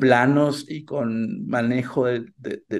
planos 0.00 0.66
y 0.68 0.84
con 0.84 1.46
manejo 1.46 2.06
de, 2.06 2.30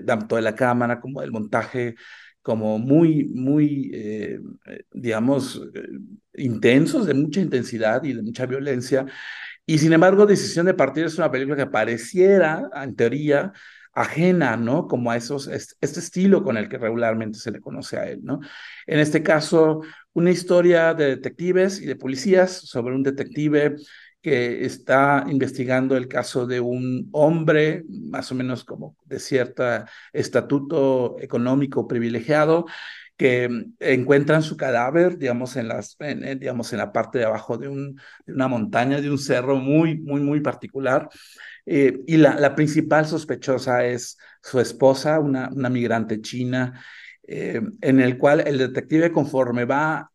tanto 0.06 0.36
de 0.36 0.42
la 0.42 0.54
cámara 0.54 1.00
como 1.00 1.20
del 1.20 1.32
montaje 1.32 1.96
como 2.42 2.78
muy, 2.78 3.24
muy, 3.26 3.90
eh, 3.94 4.40
digamos, 4.92 5.62
eh, 5.74 5.88
intensos, 6.34 7.06
de 7.06 7.14
mucha 7.14 7.40
intensidad 7.40 8.02
y 8.04 8.12
de 8.14 8.22
mucha 8.22 8.46
violencia. 8.46 9.06
Y 9.64 9.78
sin 9.78 9.92
embargo, 9.92 10.26
Decisión 10.26 10.66
de 10.66 10.74
Partir 10.74 11.04
es 11.04 11.18
una 11.18 11.30
película 11.30 11.56
que 11.56 11.66
pareciera, 11.66 12.68
en 12.74 12.96
teoría, 12.96 13.52
ajena, 13.92 14.56
¿no? 14.56 14.88
Como 14.88 15.10
a 15.10 15.16
esos, 15.16 15.48
este 15.48 16.00
estilo 16.00 16.42
con 16.42 16.56
el 16.56 16.68
que 16.68 16.78
regularmente 16.78 17.38
se 17.38 17.50
le 17.50 17.60
conoce 17.60 17.98
a 17.98 18.08
él, 18.08 18.20
¿no? 18.22 18.40
En 18.86 18.98
este 18.98 19.22
caso, 19.22 19.82
una 20.14 20.30
historia 20.30 20.94
de 20.94 21.06
detectives 21.06 21.80
y 21.80 21.86
de 21.86 21.96
policías 21.96 22.52
sobre 22.52 22.94
un 22.94 23.02
detective 23.02 23.76
que 24.20 24.64
está 24.64 25.24
investigando 25.28 25.96
el 25.96 26.06
caso 26.06 26.46
de 26.46 26.60
un 26.60 27.08
hombre, 27.12 27.84
más 27.88 28.30
o 28.30 28.36
menos 28.36 28.64
como 28.64 28.96
de 29.04 29.18
cierto 29.18 29.64
estatuto 30.12 31.16
económico 31.18 31.88
privilegiado, 31.88 32.66
que 33.16 33.66
encuentran 33.80 34.42
su 34.42 34.56
cadáver, 34.56 35.18
digamos, 35.18 35.56
en, 35.56 35.68
las, 35.68 35.96
digamos, 36.38 36.72
en 36.72 36.78
la 36.78 36.92
parte 36.92 37.18
de 37.18 37.24
abajo 37.24 37.58
de, 37.58 37.68
un, 37.68 38.00
de 38.26 38.32
una 38.32 38.48
montaña, 38.48 39.00
de 39.00 39.10
un 39.10 39.18
cerro 39.18 39.56
muy, 39.56 39.98
muy, 39.98 40.20
muy 40.20 40.40
particular. 40.40 41.08
Eh, 41.66 42.00
y 42.06 42.16
la, 42.16 42.34
la, 42.36 42.54
principal 42.54 43.06
sospechosa 43.06 43.84
es 43.84 44.18
su 44.42 44.58
esposa, 44.58 45.20
una, 45.20 45.50
una 45.52 45.68
migrante 45.68 46.20
china, 46.20 46.82
eh, 47.24 47.60
en 47.80 48.00
el 48.00 48.18
cual 48.18 48.40
el 48.46 48.58
detective 48.58 49.12
conforme 49.12 49.64
va 49.64 50.10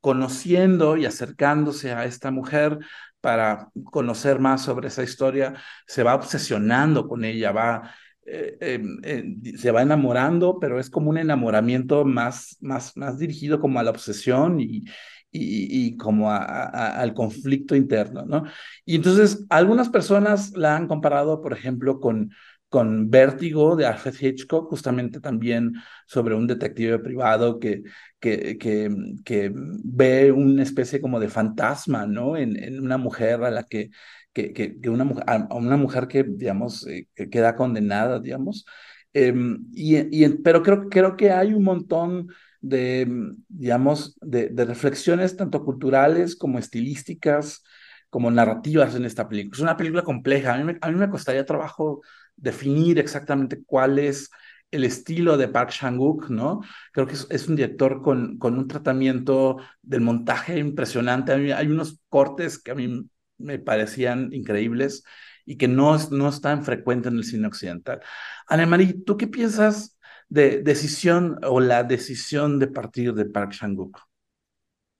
conociendo 0.00 0.96
y 0.96 1.06
acercándose 1.06 1.92
a 1.92 2.04
esta 2.04 2.30
mujer 2.30 2.78
para 3.20 3.68
conocer 3.84 4.38
más 4.38 4.62
sobre 4.62 4.88
esa 4.88 5.02
historia, 5.02 5.54
se 5.86 6.02
va 6.02 6.14
obsesionando 6.14 7.06
con 7.06 7.24
ella, 7.24 7.52
va, 7.52 7.94
eh, 8.24 8.56
em, 9.02 9.42
se 9.56 9.70
va 9.70 9.82
enamorando, 9.82 10.58
pero 10.58 10.80
es 10.80 10.88
como 10.88 11.10
un 11.10 11.18
enamoramiento 11.18 12.04
más, 12.04 12.56
más, 12.60 12.96
más 12.96 13.18
dirigido 13.18 13.60
como 13.60 13.78
a 13.78 13.82
la 13.82 13.90
obsesión 13.90 14.60
y, 14.60 14.84
y, 15.32 15.96
como 15.96 16.30
al 16.30 17.14
conflicto 17.14 17.76
interno, 17.76 18.24
¿no? 18.26 18.44
Y 18.84 18.96
entonces 18.96 19.46
algunas 19.48 19.88
personas 19.88 20.52
la 20.56 20.76
han 20.76 20.88
comparado, 20.88 21.40
por 21.40 21.52
ejemplo, 21.52 22.00
con, 22.00 22.32
con 22.70 23.10
Vértigo 23.10 23.76
de 23.76 23.86
Alfred 23.86 24.14
Hitchcock, 24.18 24.70
justamente 24.70 25.20
también 25.20 25.74
sobre 26.06 26.34
un 26.34 26.46
detective 26.46 27.00
privado 27.00 27.58
que, 27.58 27.82
que, 28.20 28.56
que, 28.58 28.90
que 29.24 29.52
ve 29.54 30.32
una 30.32 30.62
especie 30.62 31.00
como 31.00 31.20
de 31.20 31.28
fantasma, 31.28 32.06
¿no? 32.06 32.36
En, 32.36 32.56
en 32.62 32.80
una 32.80 32.96
mujer 32.96 33.44
a 33.44 33.50
la 33.50 33.64
que, 33.64 33.90
que, 34.32 34.52
que, 34.52 34.88
una, 34.88 35.04
a 35.26 35.54
una 35.54 35.76
mujer 35.76 36.08
que, 36.08 36.24
digamos, 36.24 36.86
eh, 36.86 37.08
queda 37.30 37.56
condenada, 37.56 38.20
digamos. 38.20 38.64
Em, 39.12 39.66
y, 39.74 40.24
y, 40.24 40.28
pero 40.38 40.62
creo, 40.62 40.88
creo 40.88 41.16
que 41.16 41.30
hay 41.32 41.52
un 41.54 41.64
montón 41.64 42.28
de, 42.60 43.06
mm, 43.06 43.44
digamos, 43.48 44.16
de, 44.20 44.48
de, 44.50 44.64
reflexiones 44.64 45.36
tanto 45.36 45.64
culturales 45.64 46.36
como 46.36 46.58
estilísticas, 46.58 47.62
como 48.10 48.30
narrativas 48.30 48.94
en 48.94 49.04
esta 49.04 49.28
película. 49.28 49.56
Es 49.56 49.62
una 49.62 49.76
película 49.76 50.02
compleja. 50.02 50.54
A 50.54 50.58
mí 50.58 50.64
me, 50.64 50.78
a 50.80 50.90
mí 50.90 50.96
me 50.98 51.10
costaría 51.10 51.44
trabajo 51.46 52.02
definir 52.40 52.98
exactamente 52.98 53.62
cuál 53.64 53.98
es 53.98 54.30
el 54.70 54.84
estilo 54.84 55.36
de 55.36 55.48
Park 55.48 55.70
Chan-wook, 55.70 56.30
¿no? 56.30 56.60
Creo 56.92 57.06
que 57.06 57.14
es, 57.14 57.26
es, 57.30 57.48
un 57.48 57.56
director 57.56 58.02
con, 58.02 58.38
con 58.38 58.56
un 58.56 58.68
tratamiento 58.68 59.56
del 59.82 60.00
montaje 60.00 60.58
impresionante. 60.58 61.32
hay 61.32 61.66
unos 61.66 62.00
cortes 62.08 62.58
que 62.58 62.70
a 62.70 62.74
mí 62.74 63.08
me 63.38 63.58
parecían 63.58 64.32
increíbles 64.32 65.02
y 65.44 65.56
que 65.56 65.66
no, 65.66 65.96
no 66.10 66.28
están 66.28 66.64
frecuentes 66.64 67.10
en 67.10 67.18
el 67.18 67.24
cine 67.24 67.48
occidental. 67.48 68.00
Anne-Marie, 68.46 69.02
¿tú 69.04 69.16
qué 69.16 69.26
piensas 69.26 69.98
de 70.28 70.62
decisión 70.62 71.38
o 71.42 71.58
la 71.58 71.82
decisión 71.82 72.58
de 72.60 72.68
partir 72.68 73.14
de 73.14 73.24
Park 73.24 73.52
Chan-wook? 73.52 73.98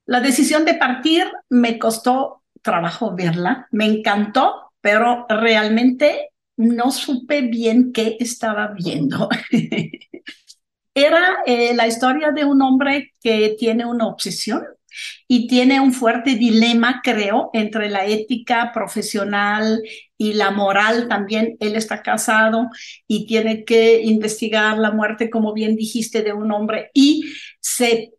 La 0.07 0.20
decisión 0.20 0.64
de 0.64 0.74
partir 0.74 1.31
me 1.48 1.79
costó 1.79 2.42
trabajo 2.62 3.14
verla, 3.14 3.68
me 3.70 3.85
encantó, 3.85 4.72
pero 4.81 5.26
realmente 5.29 6.30
no 6.61 6.90
supe 6.90 7.40
bien 7.42 7.92
qué 7.92 8.16
estaba 8.20 8.68
viendo. 8.68 9.29
Era 10.94 11.38
eh, 11.46 11.75
la 11.75 11.87
historia 11.87 12.33
de 12.33 12.44
un 12.44 12.61
hombre 12.61 13.14
que 13.23 13.57
tiene 13.59 13.87
una 13.87 14.07
obsesión 14.07 14.62
y 15.27 15.46
tiene 15.46 15.81
un 15.81 15.92
fuerte 15.92 16.35
dilema, 16.35 17.01
creo, 17.03 17.49
entre 17.55 17.88
la 17.88 18.05
ética 18.05 18.73
profesional 18.75 19.81
y 20.18 20.35
la 20.35 20.51
moral 20.51 21.09
también. 21.09 21.57
Él 21.61 21.77
está 21.77 22.03
casado 22.03 22.68
y 23.07 23.27
tiene 23.27 23.64
que 23.64 24.03
investigar 24.03 24.77
la 24.77 24.90
muerte, 24.90 25.31
como 25.31 25.55
bien 25.55 25.77
dijiste, 25.77 26.23
de 26.23 26.35
un 26.35 26.53
hombre 26.53 26.90
y 26.92 27.25
se 27.61 28.12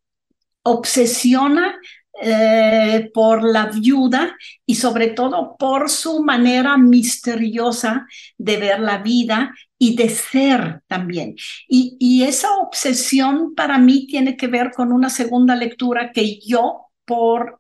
obsesiona 0.64 1.76
eh, 2.24 3.10
por 3.14 3.44
la 3.44 3.66
viuda 3.68 4.38
y 4.66 4.76
sobre 4.76 5.08
todo 5.08 5.56
por 5.58 5.90
su 5.90 6.24
manera 6.24 6.78
misteriosa 6.78 8.06
de 8.38 8.58
ver 8.58 8.80
la 8.80 9.00
vida 9.00 9.54
y 9.78 9.96
de 9.96 10.10
ser 10.10 10.82
también. 10.88 11.36
Y, 11.68 12.24
esa 12.24 12.56
obsesión 12.58 13.56
para 13.56 13.80
mí 13.80 14.06
tiene 14.06 14.38
que 14.38 14.46
ver 14.48 14.72
con 14.72 14.92
una 14.92 15.10
segunda 15.10 15.56
lectura 15.56 16.12
que 16.12 16.40
yo, 16.40 16.92
por 17.06 17.60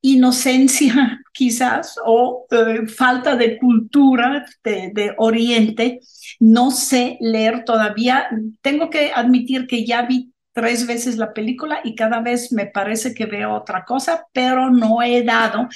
inocencia 0.00 1.20
quizás 1.32 1.94
o 2.04 2.46
eh, 2.50 2.88
falta 2.88 3.36
de 3.36 3.58
cultura 3.58 4.44
de, 4.64 4.90
de, 4.92 5.14
Oriente, 5.18 6.00
no 6.40 6.72
sé 6.72 7.16
leer 7.20 7.64
todavía. 7.64 8.28
Tengo 8.60 8.90
que 8.90 9.12
admitir 9.14 9.68
que 9.68 9.86
ya 9.86 10.02
vi 10.02 10.32
tres 10.58 10.88
veces 10.88 11.16
la 11.16 11.32
película 11.32 11.80
y 11.84 11.94
cada 11.94 12.20
vez 12.20 12.50
me 12.52 12.66
parece 12.66 13.14
que 13.14 13.26
veo 13.26 13.54
otra 13.54 13.84
cosa, 13.84 14.26
pero 14.32 14.70
no 14.70 15.02
he 15.02 15.22
dado 15.22 15.68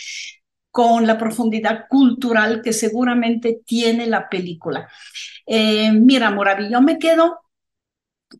con 0.73 1.07
la 1.07 1.17
profundidad 1.19 1.85
cultural 1.89 2.63
que 2.65 2.73
seguramente 2.73 3.61
tiene 3.65 4.09
la 4.09 4.29
película. 4.29 4.89
Eh, 5.47 5.93
mira, 5.93 6.33
Moravi, 6.33 6.69
yo 6.69 6.81
me 6.81 6.99
quedo 6.99 7.43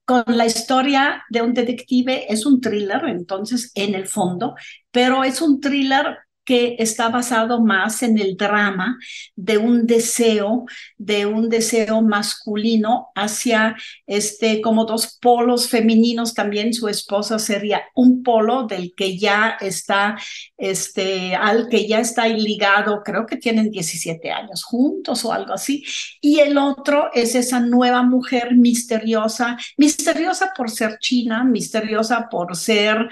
con 0.05 0.25
la 0.27 0.47
historia 0.47 1.23
de 1.31 1.43
un 1.43 1.55
detective, 1.55 2.33
es 2.33 2.45
un 2.45 2.61
thriller, 2.61 3.05
entonces, 3.07 3.71
en 3.77 3.95
el 3.95 4.09
fondo, 4.09 4.57
pero 4.91 5.23
es 5.23 5.41
un 5.41 5.61
thriller 5.61 6.19
que 6.45 6.77
está 6.79 7.09
basado 7.09 7.63
más 7.63 8.03
en 8.03 8.19
el 8.19 8.37
drama 8.37 8.99
de 9.37 9.59
un 9.59 9.87
deseo, 9.87 10.65
de 10.99 11.27
un 11.27 11.49
deseo 11.49 12.03
masculino 12.03 13.09
hacia 13.15 13.77
este, 14.07 14.61
como 14.61 14.85
dos 14.85 15.19
polos 15.21 15.69
femeninos 15.69 16.35
también. 16.35 16.75
Su 16.75 16.89
esposa 16.89 17.39
sería 17.39 17.83
un 17.95 18.23
polo 18.23 18.67
del 18.67 18.93
que 18.97 19.19
ya 19.19 19.57
está, 19.61 20.17
este, 20.57 21.35
al 21.37 21.69
que 21.69 21.87
ya 21.87 22.01
está 22.01 22.27
ligado, 22.27 23.03
creo 23.05 23.27
que 23.27 23.37
tienen 23.37 23.71
17 23.71 24.31
años 24.31 24.65
juntos 24.65 25.25
o 25.25 25.33
algo 25.33 25.53
así. 25.53 25.85
Y 26.21 26.41
el 26.41 26.59
otro 26.59 27.11
es 27.15 27.35
esa 27.35 27.61
nueva 27.61 28.03
mujer 28.03 28.55
misteriosa, 28.57 29.57
misteriosa 29.77 30.53
por 30.57 30.71
ser 30.71 30.99
china, 30.99 31.45
misteriosa 31.45 32.29
por 32.29 32.57
ser 32.57 33.09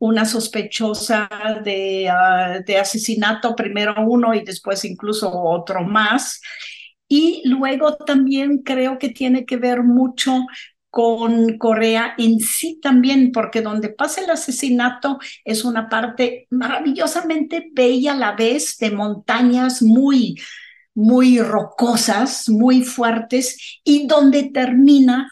una 0.00 0.24
sospechosa 0.24 1.28
de, 1.62 2.08
ah, 2.08 2.60
de 2.66 2.78
asesinato, 2.78 3.54
primero 3.54 3.94
uno 4.06 4.34
y 4.34 4.42
después 4.42 4.84
incluso 4.84 5.30
otro 5.30 5.84
más. 5.84 6.40
Y 7.06 7.42
luego 7.44 7.96
también 7.96 8.58
creo 8.62 8.98
que 8.98 9.10
tiene 9.10 9.44
que 9.44 9.56
ver 9.56 9.82
mucho 9.82 10.46
con 10.88 11.58
Corea 11.58 12.14
en 12.18 12.40
sí 12.40 12.80
también, 12.82 13.30
porque 13.30 13.62
donde 13.62 13.90
pasa 13.90 14.22
el 14.22 14.30
asesinato 14.30 15.18
es 15.44 15.64
una 15.64 15.88
parte 15.88 16.46
maravillosamente 16.50 17.70
bella 17.72 18.14
a 18.14 18.16
la 18.16 18.32
vez 18.32 18.78
de 18.78 18.90
montañas 18.90 19.82
muy, 19.82 20.40
muy 20.94 21.40
rocosas, 21.40 22.48
muy 22.48 22.82
fuertes, 22.82 23.80
y 23.84 24.06
donde 24.06 24.44
termina 24.44 25.30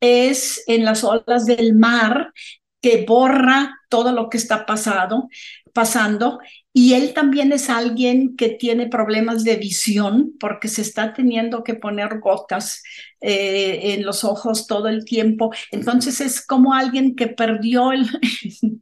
es 0.00 0.62
en 0.66 0.84
las 0.84 1.04
olas 1.04 1.44
del 1.44 1.74
mar 1.74 2.32
que 2.80 3.04
borra 3.06 3.80
todo 3.88 4.12
lo 4.12 4.28
que 4.28 4.36
está 4.38 4.66
pasado, 4.66 5.28
pasando 5.72 6.38
y 6.78 6.92
él 6.92 7.14
también 7.14 7.52
es 7.52 7.70
alguien 7.70 8.36
que 8.36 8.50
tiene 8.50 8.86
problemas 8.86 9.44
de 9.44 9.56
visión 9.56 10.34
porque 10.38 10.68
se 10.68 10.82
está 10.82 11.14
teniendo 11.14 11.64
que 11.64 11.72
poner 11.72 12.20
gotas 12.20 12.82
eh, 13.22 13.94
en 13.94 14.04
los 14.04 14.24
ojos 14.24 14.66
todo 14.66 14.88
el 14.88 15.06
tiempo. 15.06 15.50
Entonces 15.70 16.20
es 16.20 16.44
como 16.44 16.74
alguien 16.74 17.16
que 17.16 17.28
perdió 17.28 17.92
el, 17.92 18.06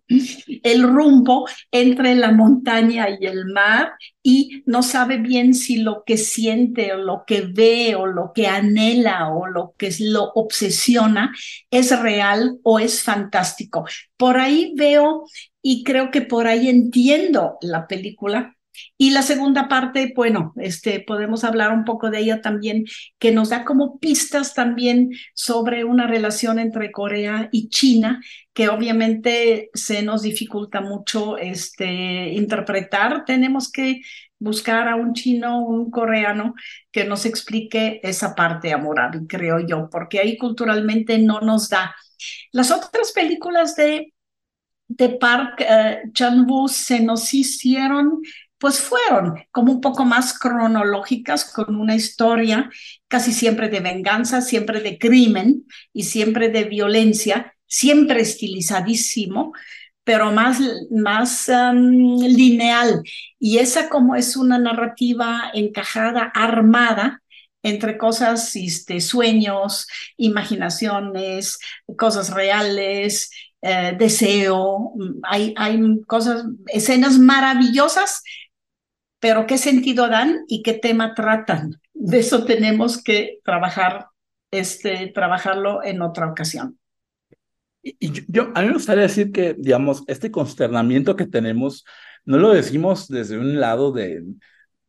el 0.65 0.83
rumbo 0.83 1.47
entre 1.71 2.17
la 2.17 2.33
montaña 2.33 3.07
y 3.11 3.27
el 3.27 3.47
mar 3.47 3.93
y 4.25 4.65
no 4.67 4.83
sabe 4.83 5.19
bien 5.19 5.55
si 5.55 5.77
lo 5.77 6.03
que 6.05 6.17
siente 6.17 6.95
o 6.95 6.97
lo 6.97 7.23
que 7.25 7.43
ve 7.43 7.95
o 7.95 8.07
lo 8.07 8.33
que 8.35 8.49
anhela 8.49 9.29
o 9.29 9.47
lo 9.47 9.77
que 9.79 9.95
lo 10.01 10.33
obsesiona 10.35 11.33
es 11.71 11.97
real 12.01 12.59
o 12.65 12.81
es 12.81 13.05
fantástico. 13.05 13.85
Por 14.17 14.37
ahí 14.37 14.73
veo 14.75 15.27
y 15.67 15.83
creo 15.83 16.11
que 16.11 16.21
por 16.21 16.47
ahí 16.47 16.69
entiendo 16.69 17.57
la 17.63 17.87
película. 17.89 18.55
Y 18.99 19.11
la 19.13 19.23
segunda 19.23 19.67
parte, 19.67 20.13
bueno, 20.15 20.53
este, 20.57 21.01
podemos 21.01 21.43
hablar 21.43 21.73
un 21.73 21.85
poco 21.85 22.11
de 22.11 22.19
ella 22.19 22.43
también, 22.43 22.85
que 23.19 23.33
nos 23.33 23.49
da 23.49 23.65
como 23.65 23.99
pistas 23.99 24.53
también 24.53 25.13
sobre 25.33 25.85
una 25.85 26.07
relación 26.07 26.59
entre 26.59 26.93
Corea 26.93 27.49
y 27.51 27.71
China, 27.71 28.21
que 28.53 28.69
obviamente 28.69 29.71
se 29.73 30.03
nos 30.03 30.21
dificulta 30.21 30.83
mucho 30.83 31.39
este, 31.39 32.35
interpretar. 32.35 33.25
Tenemos 33.25 33.73
que 33.73 34.03
buscar 34.39 34.87
a 34.89 34.97
un 34.97 35.15
chino, 35.15 35.61
un 35.65 35.91
coreano 35.91 36.55
que 36.93 37.05
nos 37.05 37.25
explique 37.25 38.01
esa 38.03 38.35
parte 38.35 38.75
amorosa, 38.75 39.19
creo 39.27 39.61
yo, 39.67 39.89
porque 39.91 40.19
ahí 40.19 40.37
culturalmente 40.37 41.19
no 41.19 41.41
nos 41.41 41.71
da. 41.71 41.95
Las 42.53 42.71
otras 42.71 43.13
películas 43.13 43.77
de 43.77 44.14
de 44.89 45.09
Park 45.11 45.61
uh, 45.61 46.13
Chan-woo 46.13 46.69
se 46.69 47.01
nos 47.01 47.33
hicieron, 47.35 48.23
pues 48.59 48.81
fueron 48.81 49.35
como 49.51 49.73
un 49.73 49.81
poco 49.81 50.05
más 50.05 50.39
cronológicas, 50.39 51.45
con 51.45 51.77
una 51.77 51.95
historia 51.95 52.71
casi 53.09 53.33
siempre 53.33 53.69
de 53.69 53.81
venganza, 53.81 54.41
siempre 54.41 54.81
de 54.81 54.99
crimen 54.99 55.67
y 55.93 56.05
siempre 56.05 56.49
de 56.49 56.65
violencia, 56.65 57.55
siempre 57.67 58.21
estilizadísimo, 58.21 59.53
pero 60.05 60.33
más, 60.33 60.61
más 60.91 61.49
um, 61.49 62.21
lineal. 62.21 63.03
Y 63.39 63.59
esa 63.59 63.89
como 63.89 64.17
es 64.17 64.37
una 64.37 64.59
narrativa 64.59 65.51
encajada, 65.55 66.31
armada, 66.35 67.23
entre 67.63 67.97
cosas, 67.97 68.55
este, 68.57 69.01
sueños, 69.01 69.89
imaginaciones, 70.19 71.59
cosas 71.97 72.31
reales, 72.31 73.31
eh, 73.67 73.97
deseo, 73.99 74.93
hay, 75.23 75.55
hay 75.57 75.81
cosas, 76.07 76.45
escenas 76.67 77.19
maravillosas, 77.19 78.23
pero 79.19 79.47
¿qué 79.47 79.57
sentido 79.57 80.07
dan 80.09 80.45
y 80.49 80.63
qué 80.63 80.75
tema 80.75 81.15
tratan? 81.15 81.81
De 81.95 82.19
eso 82.19 82.45
tenemos 82.45 83.03
que 83.03 83.39
trabajar, 83.43 84.09
este, 84.51 85.07
trabajarlo 85.15 85.83
en 85.83 86.03
otra 86.03 86.29
ocasión. 86.29 86.79
Yo, 88.01 88.53
a 88.55 88.61
mí 88.61 88.67
me 88.67 88.75
gustaría 88.75 89.05
decir 89.05 89.33
que, 89.33 89.55
digamos, 89.55 90.03
este 90.09 90.31
consternamiento 90.31 91.17
que 91.17 91.27
tenemos, 91.27 91.87
no 92.27 92.37
lo 92.37 92.53
decimos 92.53 93.09
desde 93.09 93.39
un 93.39 93.61
lado 93.61 93.93
de, 93.93 94.25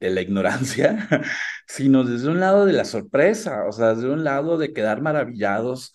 de 0.01 0.09
la 0.09 0.19
ignorancia, 0.19 1.07
sino 1.65 2.03
desde 2.03 2.27
un 2.27 2.41
lado 2.41 2.65
de 2.65 2.73
la 2.73 2.83
sorpresa, 2.83 3.63
o 3.69 3.71
sea, 3.71 3.95
desde 3.95 4.09
un 4.09 4.25
lado 4.25 4.57
de 4.57 4.73
quedar 4.73 5.01
maravillados 5.01 5.93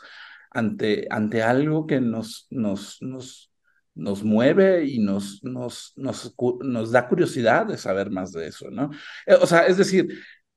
ante, 0.50 1.06
ante 1.10 1.42
algo 1.42 1.86
que 1.86 2.00
nos, 2.00 2.46
nos, 2.50 2.98
nos, 3.00 3.52
nos 3.94 4.22
mueve 4.24 4.84
y 4.84 4.98
nos, 4.98 5.42
nos, 5.44 5.92
nos, 5.96 6.34
nos 6.60 6.92
da 6.92 7.08
curiosidad 7.08 7.66
de 7.66 7.78
saber 7.78 8.10
más 8.10 8.32
de 8.32 8.48
eso, 8.48 8.70
¿no? 8.70 8.90
Eh, 9.26 9.34
o 9.40 9.46
sea, 9.46 9.66
es 9.66 9.76
decir, 9.76 10.08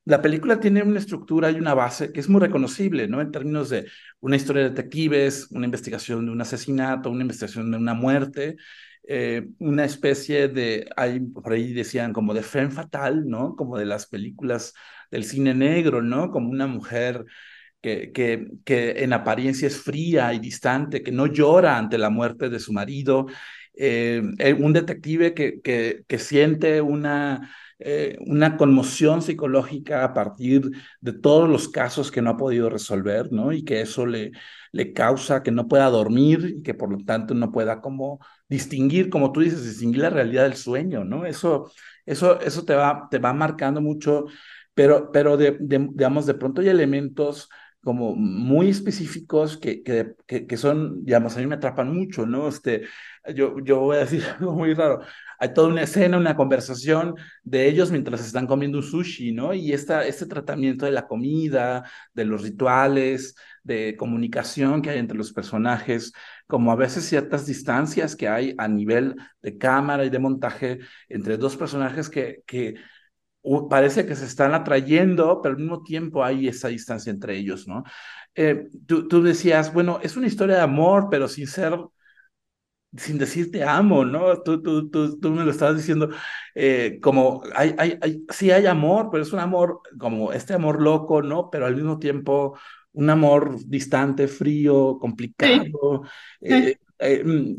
la 0.05 0.21
película 0.21 0.59
tiene 0.59 0.83
una 0.83 0.99
estructura 0.99 1.49
y 1.51 1.55
una 1.55 1.73
base 1.73 2.11
que 2.11 2.19
es 2.19 2.29
muy 2.29 2.41
reconocible, 2.41 3.07
¿no? 3.07 3.21
En 3.21 3.31
términos 3.31 3.69
de 3.69 3.87
una 4.19 4.35
historia 4.35 4.63
de 4.63 4.69
detectives, 4.69 5.47
una 5.51 5.65
investigación 5.65 6.25
de 6.25 6.31
un 6.31 6.41
asesinato, 6.41 7.09
una 7.09 7.21
investigación 7.21 7.71
de 7.71 7.77
una 7.77 7.93
muerte, 7.93 8.57
eh, 9.07 9.49
una 9.59 9.85
especie 9.85 10.47
de, 10.47 10.89
por 11.33 11.53
ahí 11.53 11.73
decían, 11.73 12.13
como 12.13 12.33
de 12.33 12.43
femme 12.43 12.71
fatal, 12.71 13.27
¿no? 13.27 13.55
Como 13.55 13.77
de 13.77 13.85
las 13.85 14.05
películas 14.07 14.73
del 15.11 15.23
cine 15.25 15.53
negro, 15.53 16.01
¿no? 16.01 16.31
Como 16.31 16.49
una 16.49 16.67
mujer 16.67 17.25
que, 17.83 18.11
que, 18.65 19.03
en 19.03 19.13
apariencia 19.13 19.67
es 19.67 19.77
fría 19.81 20.33
y 20.33 20.39
distante, 20.39 21.03
que 21.03 21.11
no 21.11 21.27
llora 21.27 21.77
ante 21.77 21.97
la 21.97 22.09
muerte 22.09 22.49
de 22.49 22.59
su 22.59 22.73
marido, 22.73 23.27
eh, 23.75 24.21
eh, 24.39 24.53
un 24.53 24.73
detective 24.73 25.33
que, 25.33 25.61
que, 25.61 26.03
que 26.07 26.19
siente 26.19 26.81
una, 26.81 27.53
eh, 27.79 28.17
una 28.25 28.55
conmoción 28.57 29.21
psicológica 29.21 30.03
a 30.05 30.13
partir 30.13 30.71
de 31.01 31.13
todos 31.13 31.49
los 31.49 31.67
casos 31.69 32.11
que 32.11 32.21
no 32.21 32.29
ha 32.31 32.37
podido 32.37 32.69
resolver, 32.69 33.31
¿no? 33.31 33.51
Y 33.51 33.65
que 33.65 33.81
eso 33.81 34.05
le, 34.05 34.31
le 34.71 34.93
causa 34.93 35.43
que 35.43 35.51
no 35.51 35.67
pueda 35.67 35.89
dormir 35.89 36.55
y 36.59 36.63
que 36.63 36.73
por 36.73 36.89
lo 36.91 37.03
tanto 37.03 37.33
no 37.33 37.51
pueda 37.51 37.81
como 37.81 38.19
distinguir, 38.47 39.09
como 39.09 39.31
tú 39.33 39.41
dices, 39.41 39.65
distinguir 39.65 40.01
la 40.03 40.09
realidad 40.11 40.43
del 40.43 40.55
sueño, 40.55 41.03
¿no? 41.03 41.25
Eso, 41.25 41.71
eso, 42.05 42.39
eso 42.41 42.63
te, 42.65 42.75
va, 42.75 43.07
te 43.11 43.19
va 43.19 43.33
marcando 43.33 43.81
mucho, 43.81 44.25
pero, 44.73 45.11
pero 45.11 45.37
de, 45.37 45.57
digamos, 45.59 46.25
de 46.25 46.33
pronto 46.35 46.61
hay 46.61 46.69
elementos 46.69 47.49
como 47.83 48.15
muy 48.15 48.69
específicos 48.69 49.57
que, 49.57 49.83
que, 49.83 50.47
que, 50.47 50.57
son, 50.57 51.03
digamos, 51.03 51.35
a 51.35 51.39
mí 51.39 51.47
me 51.47 51.55
atrapan 51.55 51.93
mucho, 51.93 52.25
¿no? 52.25 52.47
Este, 52.47 52.83
yo, 53.35 53.59
yo 53.59 53.79
voy 53.79 53.97
a 53.97 53.99
decir 54.01 54.23
algo 54.39 54.53
muy 54.53 54.73
raro. 54.73 55.01
Hay 55.37 55.53
toda 55.53 55.67
una 55.67 55.83
escena, 55.83 56.17
una 56.17 56.35
conversación 56.35 57.15
de 57.43 57.67
ellos 57.67 57.91
mientras 57.91 58.25
están 58.25 58.47
comiendo 58.47 58.77
un 58.77 58.83
sushi, 58.83 59.33
¿no? 59.33 59.53
Y 59.53 59.73
esta, 59.73 60.05
este 60.05 60.25
tratamiento 60.25 60.85
de 60.85 60.93
la 60.93 61.07
comida, 61.07 61.83
de 62.13 62.25
los 62.25 62.41
rituales, 62.41 63.35
de 63.63 63.95
comunicación 63.97 64.81
que 64.81 64.89
hay 64.91 64.99
entre 64.99 65.17
los 65.17 65.33
personajes, 65.33 66.13
como 66.47 66.71
a 66.71 66.75
veces 66.75 67.05
ciertas 67.05 67.45
distancias 67.45 68.15
que 68.15 68.29
hay 68.29 68.55
a 68.57 68.67
nivel 68.67 69.15
de 69.41 69.57
cámara 69.57 70.05
y 70.05 70.09
de 70.09 70.19
montaje 70.19 70.79
entre 71.09 71.37
dos 71.37 71.57
personajes 71.57 72.09
que, 72.09 72.43
que 72.45 72.75
parece 73.69 74.05
que 74.05 74.15
se 74.15 74.25
están 74.25 74.53
atrayendo, 74.53 75.41
pero 75.41 75.55
al 75.55 75.61
mismo 75.61 75.83
tiempo 75.83 76.23
hay 76.23 76.47
esa 76.47 76.69
distancia 76.69 77.11
entre 77.11 77.37
ellos, 77.37 77.67
¿no? 77.67 77.83
Eh, 78.35 78.69
tú, 78.87 79.07
tú, 79.07 79.21
decías, 79.21 79.73
bueno, 79.73 79.99
es 80.01 80.17
una 80.17 80.27
historia 80.27 80.55
de 80.55 80.61
amor, 80.61 81.07
pero 81.11 81.27
sin 81.27 81.47
ser, 81.47 81.77
sin 82.95 83.17
decir 83.17 83.51
te 83.51 83.63
amo, 83.63 84.05
¿no? 84.05 84.41
Tú, 84.43 84.61
tú, 84.61 84.89
tú, 84.89 85.19
tú 85.19 85.31
me 85.31 85.43
lo 85.43 85.51
estabas 85.51 85.77
diciendo, 85.77 86.09
eh, 86.55 86.99
como, 87.01 87.43
hay, 87.55 87.75
hay, 87.77 87.97
hay, 88.01 88.25
sí 88.29 88.51
hay 88.51 88.65
amor, 88.65 89.09
pero 89.11 89.23
es 89.23 89.33
un 89.33 89.39
amor, 89.39 89.81
como 89.99 90.31
este 90.31 90.53
amor 90.53 90.81
loco, 90.81 91.21
¿no? 91.21 91.49
Pero 91.49 91.65
al 91.65 91.75
mismo 91.75 91.99
tiempo 91.99 92.57
un 92.93 93.09
amor 93.09 93.57
distante, 93.65 94.27
frío, 94.27 94.97
complicado. 94.99 96.03
Eh, 96.41 96.77
mm, 97.23 97.53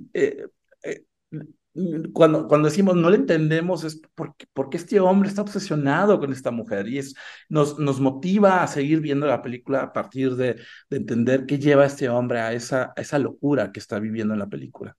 cuando, 2.12 2.46
cuando 2.46 2.68
decimos 2.68 2.94
no 2.94 3.10
le 3.10 3.16
entendemos 3.16 3.82
es 3.84 4.00
porque, 4.14 4.46
porque 4.52 4.76
este 4.76 5.00
hombre 5.00 5.28
está 5.28 5.42
obsesionado 5.42 6.20
con 6.20 6.32
esta 6.32 6.50
mujer 6.52 6.88
y 6.88 6.98
es, 6.98 7.14
nos, 7.48 7.78
nos 7.78 8.00
motiva 8.00 8.62
a 8.62 8.68
seguir 8.68 9.00
viendo 9.00 9.26
la 9.26 9.42
película 9.42 9.82
a 9.82 9.92
partir 9.92 10.36
de, 10.36 10.54
de 10.88 10.96
entender 10.96 11.46
qué 11.46 11.58
lleva 11.58 11.82
a 11.82 11.86
este 11.86 12.08
hombre 12.08 12.40
a 12.40 12.52
esa, 12.52 12.92
a 12.96 13.00
esa 13.00 13.18
locura 13.18 13.72
que 13.72 13.80
está 13.80 13.98
viviendo 13.98 14.34
en 14.34 14.40
la 14.40 14.48
película. 14.48 14.96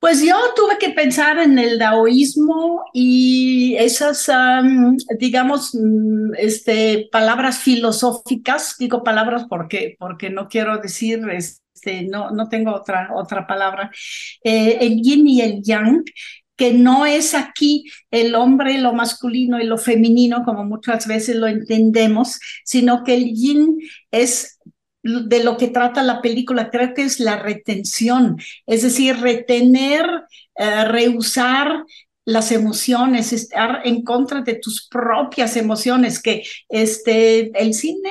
Pues 0.00 0.22
yo 0.22 0.34
tuve 0.56 0.78
que 0.78 0.90
pensar 0.90 1.38
en 1.38 1.58
el 1.58 1.78
daoísmo 1.78 2.84
y 2.94 3.76
esas, 3.76 4.30
digamos, 5.18 5.74
mm, 5.74 6.32
este, 6.38 7.10
palabras 7.12 7.58
filosóficas, 7.58 8.76
digo 8.78 9.04
palabras 9.04 9.44
porque, 9.46 9.96
porque 9.98 10.30
no 10.30 10.48
quiero 10.48 10.78
decir 10.78 11.28
este, 11.80 12.02
no, 12.02 12.30
no 12.30 12.48
tengo 12.48 12.74
otra, 12.74 13.10
otra 13.14 13.46
palabra, 13.46 13.90
eh, 14.44 14.78
el 14.80 15.00
yin 15.00 15.26
y 15.26 15.40
el 15.40 15.62
yang, 15.62 16.04
que 16.56 16.74
no 16.74 17.06
es 17.06 17.34
aquí 17.34 17.84
el 18.10 18.34
hombre, 18.34 18.78
lo 18.78 18.92
masculino 18.92 19.58
y 19.58 19.64
lo 19.64 19.78
femenino, 19.78 20.44
como 20.44 20.64
muchas 20.64 21.06
veces 21.06 21.36
lo 21.36 21.46
entendemos, 21.46 22.38
sino 22.64 23.02
que 23.02 23.14
el 23.14 23.32
yin 23.32 23.78
es 24.10 24.58
de 25.02 25.42
lo 25.42 25.56
que 25.56 25.68
trata 25.68 26.02
la 26.02 26.20
película, 26.20 26.68
creo 26.68 26.92
que 26.92 27.02
es 27.02 27.18
la 27.18 27.38
retención, 27.38 28.36
es 28.66 28.82
decir, 28.82 29.16
retener, 29.16 30.04
eh, 30.56 30.84
rehusar 30.84 31.84
las 32.24 32.52
emociones, 32.52 33.32
estar 33.32 33.80
en 33.84 34.02
contra 34.02 34.42
de 34.42 34.54
tus 34.54 34.86
propias 34.88 35.56
emociones, 35.56 36.20
que 36.22 36.44
este, 36.68 37.50
el 37.60 37.74
cine, 37.74 38.10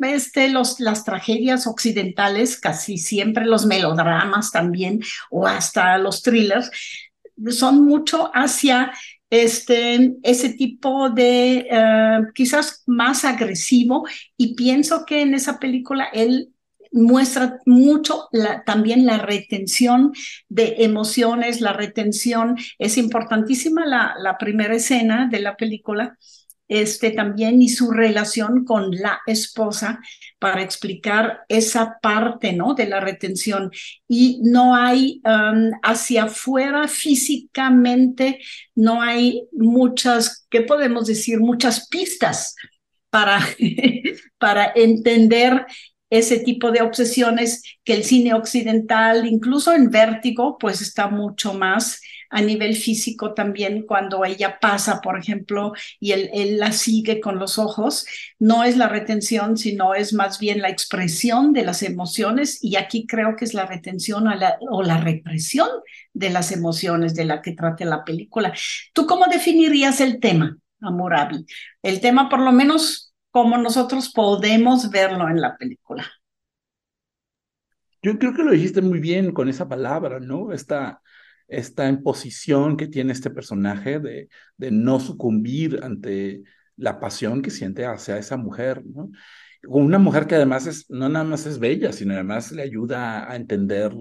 este, 0.00 0.48
los, 0.48 0.80
las 0.80 1.04
tragedias 1.04 1.66
occidentales, 1.66 2.58
casi 2.58 2.98
siempre 2.98 3.46
los 3.46 3.66
melodramas 3.66 4.50
también, 4.52 5.00
o 5.30 5.46
hasta 5.46 5.98
los 5.98 6.22
thrillers, 6.22 6.70
son 7.50 7.84
mucho 7.84 8.30
hacia 8.34 8.92
este, 9.30 10.16
ese 10.22 10.50
tipo 10.50 11.10
de 11.10 11.66
eh, 11.70 12.18
quizás 12.34 12.82
más 12.86 13.24
agresivo 13.24 14.06
y 14.36 14.54
pienso 14.54 15.04
que 15.04 15.22
en 15.22 15.34
esa 15.34 15.58
película 15.58 16.08
él 16.12 16.52
muestra 16.92 17.58
mucho 17.66 18.28
también 18.66 19.06
la 19.06 19.18
retención 19.18 20.12
de 20.48 20.76
emociones, 20.78 21.60
la 21.60 21.72
retención 21.72 22.56
es 22.78 22.98
importantísima 22.98 23.86
la, 23.86 24.14
la 24.18 24.38
primera 24.38 24.74
escena 24.74 25.28
de 25.30 25.40
la 25.40 25.56
película 25.56 26.16
este 26.68 27.10
también 27.10 27.62
y 27.62 27.70
su 27.70 27.90
relación 27.90 28.64
con 28.64 28.90
la 28.90 29.20
esposa 29.26 30.00
para 30.38 30.62
explicar 30.62 31.40
esa 31.48 31.98
parte, 32.00 32.52
¿no? 32.52 32.74
De 32.74 32.86
la 32.86 33.00
retención. 33.00 33.70
Y 34.06 34.40
no 34.44 34.76
hay 34.76 35.22
um, 35.24 35.72
hacia 35.82 36.24
afuera 36.24 36.86
físicamente, 36.86 38.38
no 38.74 39.00
hay 39.00 39.48
muchas, 39.52 40.46
¿qué 40.50 40.60
podemos 40.60 41.06
decir? 41.06 41.40
Muchas 41.40 41.88
pistas 41.88 42.54
para, 43.08 43.40
para 44.38 44.70
entender 44.74 45.66
ese 46.10 46.40
tipo 46.40 46.70
de 46.70 46.82
obsesiones 46.82 47.62
que 47.84 47.94
el 47.94 48.04
cine 48.04 48.34
occidental, 48.34 49.26
incluso 49.26 49.72
en 49.74 49.90
vértigo, 49.90 50.56
pues 50.58 50.80
está 50.80 51.08
mucho 51.08 51.54
más 51.54 52.00
a 52.30 52.42
nivel 52.42 52.76
físico 52.76 53.32
también 53.32 53.82
cuando 53.86 54.24
ella 54.24 54.58
pasa, 54.60 55.00
por 55.00 55.18
ejemplo, 55.18 55.72
y 55.98 56.12
él, 56.12 56.30
él, 56.32 56.58
la 56.58 56.72
sigue 56.72 57.20
con 57.20 57.38
los 57.38 57.58
ojos, 57.58 58.06
no 58.38 58.64
es 58.64 58.76
la 58.76 58.88
retención, 58.88 59.56
sino 59.56 59.94
es 59.94 60.12
más 60.12 60.38
bien 60.38 60.60
la 60.60 60.68
expresión 60.68 61.52
de 61.52 61.64
las 61.64 61.82
emociones 61.82 62.62
y 62.62 62.76
aquí 62.76 63.06
creo 63.06 63.36
que 63.36 63.44
es 63.44 63.54
la 63.54 63.66
retención 63.66 64.26
o 64.28 64.82
la, 64.82 64.98
represión 64.98 65.68
de 66.12 66.30
las 66.30 66.52
emociones 66.52 67.14
de 67.14 67.24
la 67.24 67.40
que 67.40 67.52
trata 67.52 67.84
la 67.84 68.04
película. 68.04 68.52
¿Tú 68.92 69.06
cómo 69.06 69.26
definirías 69.26 70.00
el 70.00 70.20
tema, 70.20 70.58
Amurabi? 70.80 71.46
El 71.82 72.00
tema 72.00 72.28
por 72.28 72.40
lo 72.40 72.52
menos 72.52 73.07
como 73.38 73.56
nosotros 73.56 74.10
podemos 74.12 74.90
verlo 74.90 75.28
en 75.28 75.40
la 75.40 75.56
película. 75.56 76.04
Yo 78.02 78.18
creo 78.18 78.34
que 78.34 78.42
lo 78.42 78.50
dijiste 78.50 78.82
muy 78.82 78.98
bien 78.98 79.30
con 79.30 79.48
esa 79.48 79.68
palabra, 79.68 80.18
¿no? 80.18 80.52
Esta, 80.52 81.00
esta 81.46 81.88
imposición 81.88 82.76
que 82.76 82.88
tiene 82.88 83.12
este 83.12 83.30
personaje 83.30 84.00
de, 84.00 84.28
de 84.56 84.70
no 84.72 84.98
sucumbir 84.98 85.78
ante 85.84 86.42
la 86.74 86.98
pasión 86.98 87.40
que 87.40 87.50
siente 87.50 87.86
hacia 87.86 88.18
esa 88.18 88.36
mujer, 88.36 88.82
¿no? 88.84 89.12
Una 89.68 90.00
mujer 90.00 90.26
que 90.26 90.34
además 90.34 90.66
es, 90.66 90.90
no 90.90 91.08
nada 91.08 91.24
más 91.24 91.46
es 91.46 91.60
bella, 91.60 91.92
sino 91.92 92.14
además 92.14 92.50
le 92.50 92.62
ayuda 92.62 93.30
a 93.30 93.36
entender 93.36 93.92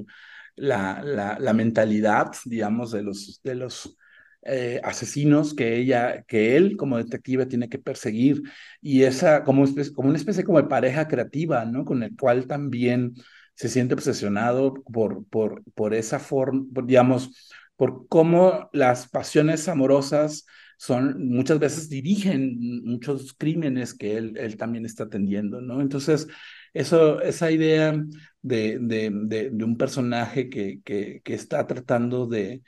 la, 0.55 1.03
la, 1.03 1.37
la 1.39 1.53
mentalidad, 1.53 2.31
digamos, 2.45 2.89
de 2.91 3.03
los, 3.03 3.39
de 3.43 3.53
los 3.53 3.97
eh, 4.43 4.79
asesinos 4.83 5.53
que 5.53 5.77
ella, 5.77 6.23
que 6.23 6.55
él 6.55 6.77
como 6.77 6.97
detective 6.97 7.45
tiene 7.47 7.69
que 7.69 7.79
perseguir 7.79 8.43
y 8.81 9.03
esa 9.03 9.43
como, 9.43 9.65
una 9.97 10.17
especie 10.17 10.43
como 10.43 10.61
de 10.61 10.67
pareja 10.69 11.07
creativa, 11.07 11.65
¿no? 11.65 11.83
Con 11.85 12.03
el 12.03 12.15
cual 12.15 12.47
también 12.47 13.13
se 13.55 13.69
siente 13.69 13.95
obsesionado 13.95 14.73
por, 14.75 15.25
por, 15.27 15.63
por 15.73 15.93
esa 15.93 16.19
forma, 16.19 16.65
digamos, 16.85 17.55
por 17.75 18.07
cómo 18.07 18.69
las 18.73 19.09
pasiones 19.09 19.67
amorosas 19.67 20.45
son, 20.77 21.27
muchas 21.27 21.59
veces 21.59 21.89
dirigen 21.89 22.57
muchos 22.85 23.33
crímenes 23.33 23.93
que 23.95 24.17
él, 24.17 24.37
él 24.37 24.57
también 24.57 24.85
está 24.85 25.05
atendiendo, 25.05 25.59
¿no? 25.61 25.81
Entonces, 25.81 26.27
eso, 26.73 27.19
esa 27.21 27.51
idea 27.51 27.93
de, 28.41 28.77
de, 28.79 29.09
de, 29.51 29.63
un 29.65 29.77
personaje 29.77 30.49
que, 30.49 30.81
que 30.83 31.21
está 31.25 31.65
tratando 31.67 32.27
de, 32.27 32.61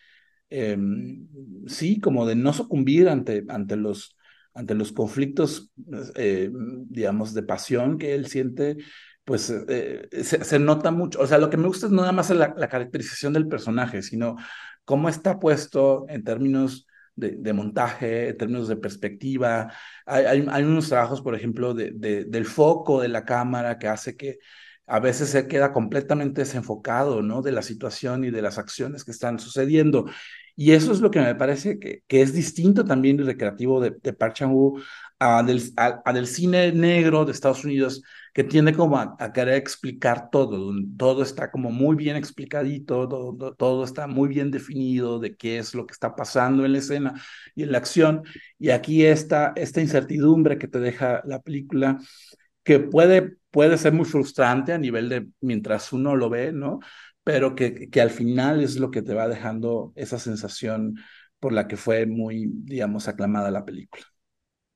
em, 0.50 1.28
sí, 1.68 2.00
como 2.00 2.26
de 2.26 2.36
no 2.36 2.54
sucumbir 2.54 3.10
ante, 3.10 3.46
ante, 3.50 3.76
los, 3.76 4.18
ante 4.54 4.76
los 4.76 4.92
conflictos, 4.92 5.72
eh, 6.16 6.50
digamos, 6.54 7.34
de 7.34 7.44
pasión 7.44 7.98
que 7.98 8.16
él 8.16 8.28
siente, 8.28 8.78
pues 9.24 9.54
eh, 9.68 10.08
se, 10.24 10.60
nota 10.60 10.92
mucho. 10.92 11.20
O 11.20 11.28
sea, 11.28 11.38
lo 11.38 11.50
que 11.50 11.58
me 11.58 11.68
gusta 11.68 11.86
es 11.86 11.92
no 11.92 12.02
nada 12.02 12.14
más 12.14 12.30
la, 12.32 12.54
caracterización 12.68 13.34
del 13.34 13.48
personaje, 13.48 14.02
sino 14.02 14.38
cómo 14.86 15.08
está 15.08 15.40
puesto 15.40 16.06
en 16.10 16.24
términos 16.24 16.88
de, 17.16 17.54
montaje, 17.54 18.30
en 18.30 18.38
términos 18.38 18.68
de 18.68 18.78
perspectiva. 18.78 19.72
Hay, 20.06 20.26
hay, 20.50 20.64
unos 20.64 20.90
trabajos, 20.90 21.22
por 21.22 21.36
ejemplo, 21.36 21.74
de, 21.74 21.92
del 21.92 22.46
foco 22.46 23.02
de 23.02 23.10
la 23.10 23.26
cámara 23.26 23.78
que 23.78 23.88
hace 23.88 24.16
que 24.16 24.40
a 24.90 25.00
veces 25.00 25.30
se 25.30 25.48
queda 25.48 25.74
completamente 25.74 26.42
desenfocado, 26.42 27.22
¿no? 27.22 27.42
De 27.42 27.52
la 27.52 27.62
situación 27.62 28.24
y 28.24 28.32
de 28.32 28.42
las 28.42 28.58
acciones 28.58 29.04
que 29.04 29.12
están 29.12 29.40
sucediendo. 29.40 30.06
Y 30.56 30.74
eso 30.74 30.92
es 30.92 31.00
lo 31.00 31.10
que 31.10 31.22
me 31.22 31.36
parece 31.36 31.80
que, 31.80 32.04
que 32.08 32.22
es 32.22 32.34
distinto 32.34 32.84
también 32.84 33.20
y 33.20 33.24
recreativo 33.24 33.80
de, 33.80 33.92
de 34.04 34.14
Park 34.14 34.42
a 35.20 35.44
del, 35.44 35.62
a, 35.78 36.14
del, 36.14 36.28
cine 36.28 36.72
negro 36.72 37.26
de 37.26 37.32
Estados 37.32 37.64
Unidos, 37.66 38.02
que 38.34 38.44
tiende 38.44 38.74
como 38.74 38.98
a, 38.98 39.18
querer 39.34 39.56
explicar 39.56 40.30
todo, 40.30 40.74
todo 40.98 41.24
está 41.24 41.52
como 41.52 41.72
muy 41.72 41.96
bien 41.96 42.16
explicadito, 42.16 43.08
todo, 43.08 43.54
todo, 43.56 43.84
está 43.84 44.08
muy 44.08 44.30
bien 44.30 44.50
definido 44.52 45.20
de 45.20 45.36
qué 45.36 45.60
es 45.60 45.74
lo 45.76 45.86
que 45.86 45.94
está 45.94 46.16
pasando 46.16 46.66
en 46.66 46.74
la 46.74 46.80
escena 46.80 47.22
y 47.56 47.64
en 47.64 47.72
la 47.72 47.80
acción, 47.80 48.24
y 48.58 48.70
aquí 48.70 49.06
está 49.06 49.54
esta 49.56 49.82
incertidumbre 49.82 50.58
que 50.58 50.68
te 50.68 50.80
deja 50.80 51.22
la 51.26 51.42
película, 51.42 52.00
que 52.64 52.80
puede, 52.80 53.38
puede 53.52 53.78
ser 53.78 53.94
muy 53.94 54.06
frustrante 54.06 54.74
a 54.74 54.78
nivel 54.78 55.10
de 55.10 55.28
mientras 55.42 55.94
uno 55.94 56.16
lo 56.16 56.30
ve, 56.30 56.52
¿no? 56.52 56.80
Pero 57.24 57.56
que, 57.56 57.90
que 57.90 58.02
al 58.02 58.10
final 58.10 58.62
es 58.64 58.78
lo 58.78 58.92
que 58.92 59.02
te 59.02 59.14
va 59.14 59.28
dejando 59.28 59.94
esa 59.96 60.20
sensación 60.20 60.96
por 61.40 61.54
la 61.54 61.68
que 61.68 61.78
fue 61.78 62.06
muy, 62.06 62.50
digamos, 62.54 63.08
aclamada 63.08 63.52
la 63.52 63.66
película. 63.66 64.04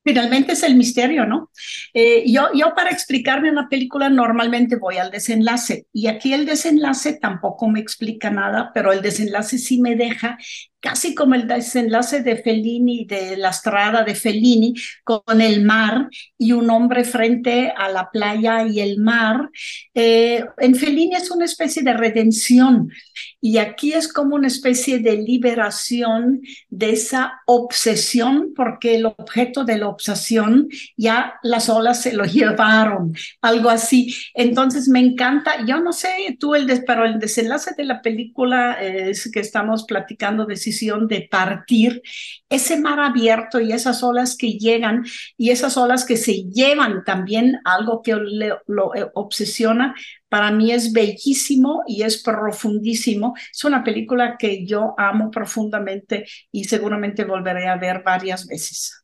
Finalmente 0.06 0.52
es 0.52 0.62
el 0.62 0.76
misterio, 0.76 1.24
¿no? 1.24 1.50
Eh, 1.94 2.30
yo, 2.30 2.48
yo 2.54 2.74
para 2.74 2.90
explicarme 2.90 3.50
una 3.50 3.70
película 3.70 4.10
normalmente 4.10 4.76
voy 4.76 4.98
al 4.98 5.10
desenlace 5.10 5.86
y 5.94 6.08
aquí 6.08 6.34
el 6.34 6.44
desenlace 6.44 7.14
tampoco 7.14 7.68
me 7.70 7.80
explica 7.80 8.30
nada, 8.30 8.70
pero 8.74 8.92
el 8.92 9.00
desenlace 9.00 9.56
sí 9.56 9.80
me 9.80 9.96
deja 9.96 10.36
casi 10.84 11.14
como 11.14 11.34
el 11.34 11.48
desenlace 11.48 12.20
de 12.20 12.36
Fellini, 12.36 13.06
de 13.06 13.38
la 13.38 13.48
estrada 13.48 14.04
de 14.04 14.14
Fellini, 14.14 14.74
con 15.02 15.40
el 15.40 15.64
mar 15.64 16.10
y 16.36 16.52
un 16.52 16.68
hombre 16.68 17.04
frente 17.04 17.72
a 17.74 17.88
la 17.88 18.10
playa 18.10 18.66
y 18.68 18.80
el 18.80 19.00
mar. 19.00 19.48
Eh, 19.94 20.44
en 20.58 20.74
Fellini 20.74 21.14
es 21.16 21.30
una 21.30 21.46
especie 21.46 21.82
de 21.82 21.94
redención 21.94 22.90
y 23.40 23.56
aquí 23.56 23.94
es 23.94 24.12
como 24.12 24.36
una 24.36 24.48
especie 24.48 24.98
de 24.98 25.16
liberación 25.16 26.42
de 26.68 26.90
esa 26.90 27.40
obsesión, 27.46 28.52
porque 28.54 28.96
el 28.96 29.06
objeto 29.06 29.64
de 29.64 29.78
la 29.78 29.88
obsesión 29.88 30.68
ya 30.98 31.34
las 31.42 31.70
olas 31.70 32.02
se 32.02 32.12
lo 32.12 32.24
llevaron, 32.26 33.14
algo 33.40 33.70
así. 33.70 34.14
Entonces 34.34 34.86
me 34.88 35.00
encanta, 35.00 35.64
yo 35.66 35.80
no 35.80 35.94
sé 35.94 36.36
tú, 36.38 36.54
el 36.54 36.66
pero 36.86 37.06
el 37.06 37.18
desenlace 37.18 37.70
de 37.74 37.84
la 37.84 38.02
película 38.02 38.74
es 38.82 39.30
que 39.32 39.40
estamos 39.40 39.84
platicando 39.84 40.44
de 40.44 40.56
si 40.56 40.73
de 41.08 41.28
partir, 41.30 42.02
ese 42.48 42.80
mar 42.80 43.00
abierto 43.00 43.60
y 43.60 43.72
esas 43.72 44.02
olas 44.02 44.36
que 44.36 44.52
llegan 44.52 45.04
y 45.36 45.50
esas 45.50 45.76
olas 45.76 46.04
que 46.04 46.16
se 46.16 46.44
llevan 46.44 47.04
también 47.04 47.60
algo 47.64 48.02
que 48.02 48.14
lo 48.66 48.94
eh, 48.94 49.10
obsesiona, 49.14 49.94
para 50.28 50.50
mí 50.50 50.72
es 50.72 50.92
bellísimo 50.92 51.84
y 51.86 52.02
es 52.02 52.22
profundísimo. 52.22 53.34
Es 53.52 53.64
una 53.64 53.84
película 53.84 54.36
que 54.38 54.66
yo 54.66 54.94
amo 54.98 55.30
profundamente 55.30 56.26
y 56.50 56.64
seguramente 56.64 57.24
volveré 57.24 57.68
a 57.68 57.76
ver 57.76 58.02
varias 58.04 58.46
veces. 58.46 59.03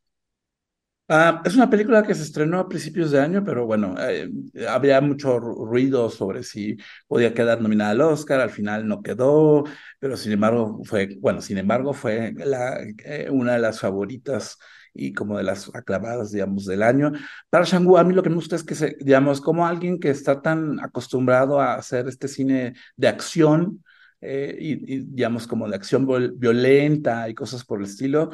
Ah, 1.12 1.42
es 1.44 1.56
una 1.56 1.68
película 1.68 2.04
que 2.04 2.14
se 2.14 2.22
estrenó 2.22 2.60
a 2.60 2.68
principios 2.68 3.10
de 3.10 3.18
año, 3.20 3.42
pero 3.44 3.66
bueno, 3.66 3.96
eh, 3.98 4.30
había 4.68 5.00
mucho 5.00 5.40
ruido 5.40 6.08
sobre 6.08 6.44
si 6.44 6.76
podía 7.08 7.34
quedar 7.34 7.60
nominada 7.60 7.90
al 7.90 8.00
Oscar, 8.02 8.38
al 8.40 8.50
final 8.50 8.86
no 8.86 9.02
quedó, 9.02 9.64
pero 9.98 10.16
sin 10.16 10.30
embargo 10.30 10.80
fue, 10.84 11.16
bueno, 11.20 11.40
sin 11.40 11.58
embargo 11.58 11.94
fue 11.94 12.32
la, 12.36 12.78
eh, 13.04 13.28
una 13.28 13.54
de 13.54 13.58
las 13.58 13.80
favoritas 13.80 14.56
y 14.94 15.12
como 15.12 15.36
de 15.36 15.42
las 15.42 15.68
aclamadas, 15.74 16.30
digamos, 16.30 16.64
del 16.66 16.82
año. 16.84 17.10
Para 17.48 17.64
Shangu, 17.64 17.96
a 17.98 18.04
mí 18.04 18.14
lo 18.14 18.22
que 18.22 18.28
me 18.30 18.36
gusta 18.36 18.54
es 18.54 18.62
que, 18.62 18.76
se, 18.76 18.96
digamos, 19.00 19.40
como 19.40 19.66
alguien 19.66 19.98
que 19.98 20.10
está 20.10 20.40
tan 20.40 20.78
acostumbrado 20.78 21.60
a 21.60 21.74
hacer 21.74 22.06
este 22.06 22.28
cine 22.28 22.74
de 22.96 23.08
acción, 23.08 23.82
eh, 24.20 24.56
y, 24.58 24.94
y, 24.94 24.98
digamos 25.00 25.46
como 25.46 25.68
de 25.68 25.76
acción 25.76 26.06
violenta 26.38 27.28
y 27.28 27.34
cosas 27.34 27.64
por 27.64 27.78
el 27.78 27.86
estilo, 27.86 28.30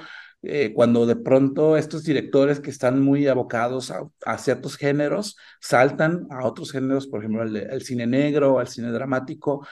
eh, 0.49 0.73
cuando 0.75 1.07
de 1.07 1.17
pronto 1.17 1.77
estos 1.77 2.05
directores 2.05 2.61
que 2.61 2.71
están 2.71 3.03
muy 3.03 3.27
abocados 3.27 3.91
a, 3.91 4.39
ciertos 4.39 4.77
géneros 4.77 5.37
saltan 5.61 6.29
a 6.31 6.47
otros 6.47 6.71
géneros, 6.71 7.09
por 7.09 7.21
ejemplo, 7.21 7.43
al, 7.43 7.83
cine 7.83 8.07
negro, 8.07 8.61
al 8.61 8.69
cine 8.69 8.93
dramático, 8.93 9.67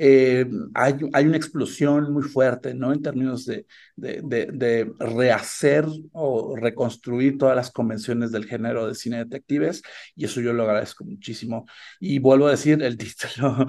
eh, 0.00 0.46
hay, 0.74 0.94
hay, 1.12 1.26
una 1.26 1.36
explosión 1.36 2.12
muy 2.12 2.22
fuerte, 2.22 2.72
¿no? 2.72 2.92
En 2.92 3.02
términos 3.02 3.44
de, 3.46 3.66
de, 3.96 4.22
de, 4.22 4.92
rehacer 5.00 5.86
o 6.12 6.54
reconstruir 6.56 7.36
todas 7.36 7.56
las 7.56 7.72
convenciones 7.72 8.30
del 8.30 8.46
género 8.46 8.86
de 8.86 8.94
cine 8.94 9.18
detectives, 9.18 9.82
y 10.14 10.24
eso 10.26 10.40
yo 10.40 10.52
lo 10.52 10.62
agradezco 10.62 11.04
muchísimo. 11.04 11.66
Y 11.98 12.20
vuelvo 12.20 12.46
a 12.46 12.52
decir, 12.52 12.80
el 12.80 12.96
título 12.98 13.66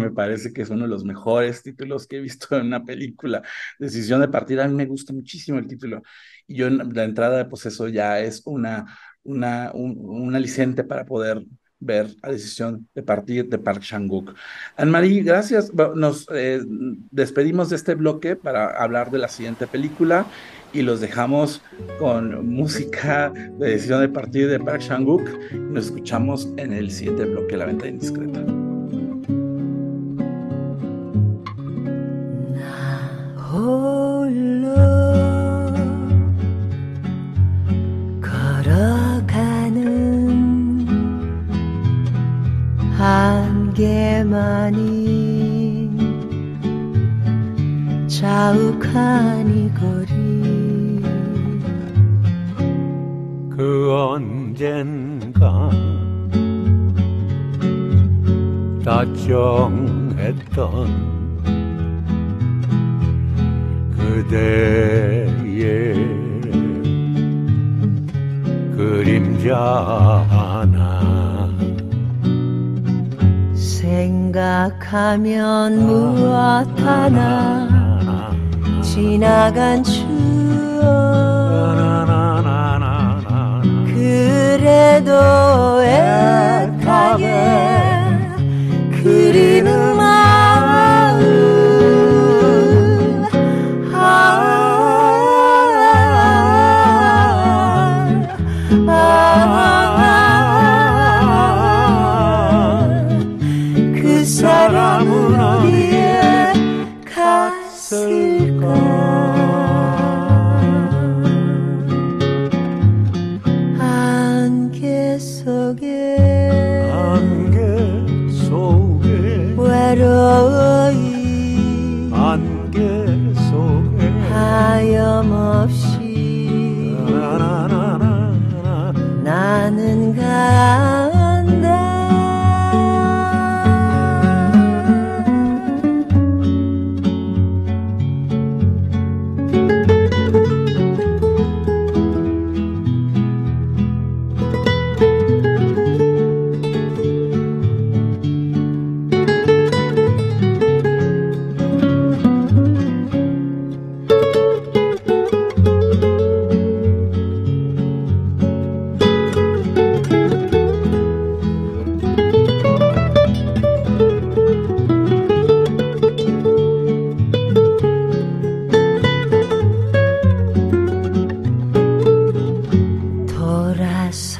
me 0.00 0.10
parece 0.12 0.52
que 0.52 0.62
es 0.62 0.70
uno 0.70 0.82
de 0.84 0.88
los 0.88 1.04
mejores 1.04 1.62
títulos 1.64 2.06
que 2.06 2.18
he 2.18 2.20
visto 2.20 2.56
en 2.56 2.66
una 2.66 2.84
película. 2.84 3.42
Decisión 3.80 4.20
de 4.20 4.28
partida, 4.28 4.64
a 4.64 4.68
mí 4.68 4.74
me 4.74 4.86
gusta 4.86 5.12
muchísimo 5.12 5.58
el 5.58 5.66
título. 5.66 6.02
Y 6.46 6.56
yo, 6.58 6.70
la 6.70 7.04
entrada 7.04 7.38
de 7.38 7.44
pues 7.46 7.66
eso 7.66 7.88
ya 7.88 8.20
es 8.20 8.42
una, 8.46 8.86
una, 9.24 9.72
un, 9.74 9.96
un 9.98 10.36
aliciente 10.36 10.84
para 10.84 11.04
poder 11.04 11.44
ver 11.80 12.08
a 12.22 12.30
decisión 12.30 12.88
de 12.94 13.02
partir 13.02 13.48
de 13.48 13.58
Park 13.58 13.82
Chang-wook. 13.82 14.34
Anne-Marie, 14.76 15.22
gracias. 15.22 15.72
Nos 15.94 16.26
eh, 16.34 16.60
despedimos 17.10 17.70
de 17.70 17.76
este 17.76 17.94
bloque 17.94 18.36
para 18.36 18.70
hablar 18.82 19.10
de 19.10 19.18
la 19.18 19.28
siguiente 19.28 19.66
película 19.66 20.26
y 20.72 20.82
los 20.82 21.00
dejamos 21.00 21.62
con 21.98 22.46
música 22.48 23.32
de 23.58 23.70
decisión 23.70 24.00
de 24.00 24.08
partir 24.08 24.48
de 24.48 24.58
Park 24.58 24.82
Chang-wook. 24.82 25.52
Nos 25.70 25.86
escuchamos 25.86 26.48
en 26.56 26.72
el 26.72 26.90
siguiente 26.90 27.24
bloque, 27.24 27.56
La 27.56 27.66
Venta 27.66 27.86
Indiscreta. 27.86 28.65
한개만이 43.76 44.80
자욱한 48.08 49.50
이 49.54 49.70
거리. 49.74 51.02
그 53.50 53.92
언젠가 53.92 55.70
다정했던 58.82 60.06
그대의 63.94 65.36
그림자 68.74 69.54
하나 70.30 71.55
생각하면 74.06 75.84
무엇 75.84 76.66
하나 76.80 77.68
지나간 78.80 79.82
추억. 79.82 80.06
그래도 83.86 85.12
애타게 85.82 87.24
그리는 89.02 89.95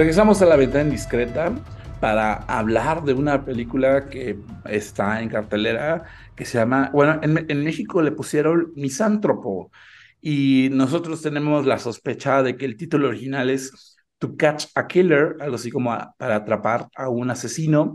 Regresamos 0.00 0.40
a 0.40 0.46
la 0.46 0.56
ventana 0.56 0.84
indiscreta 0.84 1.52
para 2.00 2.32
hablar 2.44 3.04
de 3.04 3.12
una 3.12 3.44
película 3.44 4.08
que 4.08 4.38
está 4.64 5.20
en 5.20 5.28
cartelera 5.28 6.04
que 6.34 6.46
se 6.46 6.56
llama, 6.56 6.88
bueno, 6.94 7.20
en, 7.22 7.44
en 7.50 7.62
México 7.62 8.00
le 8.00 8.10
pusieron 8.10 8.72
Misántropo 8.76 9.70
y 10.18 10.70
nosotros 10.72 11.20
tenemos 11.20 11.66
la 11.66 11.78
sospecha 11.78 12.42
de 12.42 12.56
que 12.56 12.64
el 12.64 12.78
título 12.78 13.08
original 13.08 13.50
es 13.50 13.98
To 14.16 14.38
Catch 14.38 14.68
a 14.74 14.86
Killer, 14.86 15.36
algo 15.38 15.56
así 15.56 15.70
como 15.70 15.92
a- 15.92 16.14
para 16.16 16.36
atrapar 16.36 16.88
a 16.96 17.10
un 17.10 17.30
asesino. 17.30 17.94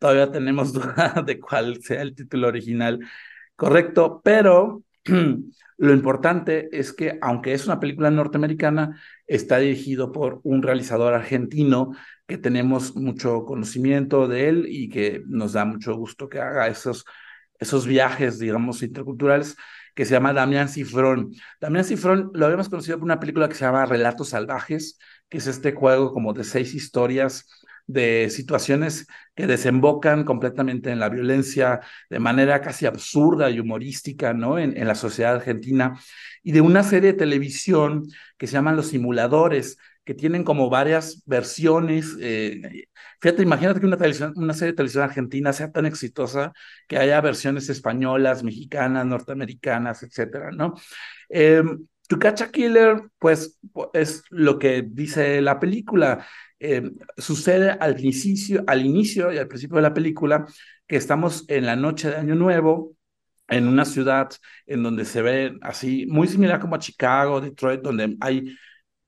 Todavía 0.00 0.32
tenemos 0.32 0.72
duda 0.72 1.22
de 1.24 1.38
cuál 1.38 1.80
sea 1.84 2.02
el 2.02 2.16
título 2.16 2.48
original 2.48 2.98
correcto, 3.54 4.20
pero 4.24 4.82
lo 5.76 5.92
importante 5.92 6.68
es 6.72 6.92
que 6.92 7.16
aunque 7.22 7.52
es 7.52 7.64
una 7.64 7.78
película 7.78 8.10
norteamericana, 8.10 9.00
está 9.26 9.58
dirigido 9.58 10.12
por 10.12 10.40
un 10.44 10.62
realizador 10.62 11.14
argentino 11.14 11.92
que 12.26 12.38
tenemos 12.38 12.96
mucho 12.96 13.44
conocimiento 13.44 14.28
de 14.28 14.48
él 14.48 14.66
y 14.68 14.88
que 14.88 15.22
nos 15.26 15.52
da 15.52 15.64
mucho 15.64 15.94
gusto 15.96 16.28
que 16.28 16.40
haga 16.40 16.68
esos, 16.68 17.04
esos 17.58 17.86
viajes, 17.86 18.38
digamos, 18.38 18.82
interculturales, 18.82 19.56
que 19.94 20.04
se 20.04 20.12
llama 20.12 20.32
Damián 20.32 20.68
Cifrón. 20.68 21.32
Damián 21.60 21.84
Cifrón 21.84 22.30
lo 22.34 22.46
habíamos 22.46 22.68
conocido 22.68 22.98
por 22.98 23.04
una 23.04 23.20
película 23.20 23.48
que 23.48 23.54
se 23.54 23.64
llama 23.64 23.86
Relatos 23.86 24.30
Salvajes, 24.30 24.98
que 25.28 25.38
es 25.38 25.46
este 25.46 25.72
juego 25.72 26.12
como 26.12 26.32
de 26.32 26.44
seis 26.44 26.74
historias 26.74 27.48
de 27.86 28.30
situaciones 28.30 29.06
que 29.34 29.46
desembocan 29.46 30.24
completamente 30.24 30.90
en 30.90 31.00
la 31.00 31.08
violencia 31.08 31.80
de 32.10 32.18
manera 32.18 32.60
casi 32.60 32.86
absurda 32.86 33.50
y 33.50 33.60
humorística, 33.60 34.32
¿no? 34.32 34.58
En, 34.58 34.76
en 34.76 34.88
la 34.88 34.94
sociedad 34.94 35.34
argentina, 35.34 35.98
y 36.42 36.52
de 36.52 36.60
una 36.60 36.82
serie 36.82 37.12
de 37.12 37.18
televisión 37.18 38.04
que 38.38 38.46
se 38.46 38.54
llaman 38.54 38.76
Los 38.76 38.88
Simuladores, 38.88 39.76
que 40.04 40.14
tienen 40.14 40.44
como 40.44 40.68
varias 40.70 41.22
versiones. 41.26 42.16
eh, 42.20 42.86
fíjate, 43.20 43.42
imagínate 43.42 43.80
que 43.80 43.86
una, 43.86 43.96
televisión, 43.96 44.32
una 44.36 44.52
serie 44.52 44.72
de 44.72 44.76
televisión 44.76 45.04
argentina 45.04 45.52
sea 45.52 45.72
tan 45.72 45.86
exitosa 45.86 46.52
que 46.86 46.98
haya 46.98 47.20
versiones 47.20 47.68
españolas, 47.70 48.42
mexicanas, 48.42 49.06
norteamericanas, 49.06 50.02
etcétera, 50.02 50.50
¿no? 50.52 50.74
Eh, 51.28 51.62
To 52.08 52.18
Catch 52.18 52.42
a 52.42 52.50
Killer, 52.50 53.02
pues 53.18 53.58
es 53.94 54.24
lo 54.28 54.58
que 54.58 54.82
dice 54.86 55.40
la 55.40 55.58
película. 55.58 56.26
Eh, 56.66 56.90
sucede 57.18 57.72
al 57.72 58.00
inicio, 58.00 58.64
al 58.66 58.86
y 58.86 59.38
al 59.38 59.48
principio 59.48 59.76
de 59.76 59.82
la 59.82 59.92
película 59.92 60.46
que 60.86 60.96
estamos 60.96 61.44
en 61.48 61.66
la 61.66 61.76
noche 61.76 62.08
de 62.08 62.16
Año 62.16 62.34
Nuevo 62.34 62.96
en 63.48 63.68
una 63.68 63.84
ciudad 63.84 64.30
en 64.64 64.82
donde 64.82 65.04
se 65.04 65.20
ve 65.20 65.58
así, 65.60 66.06
muy 66.06 66.26
similar 66.26 66.60
como 66.60 66.76
a 66.76 66.78
Chicago, 66.78 67.42
Detroit, 67.42 67.82
donde 67.82 68.16
hay 68.18 68.56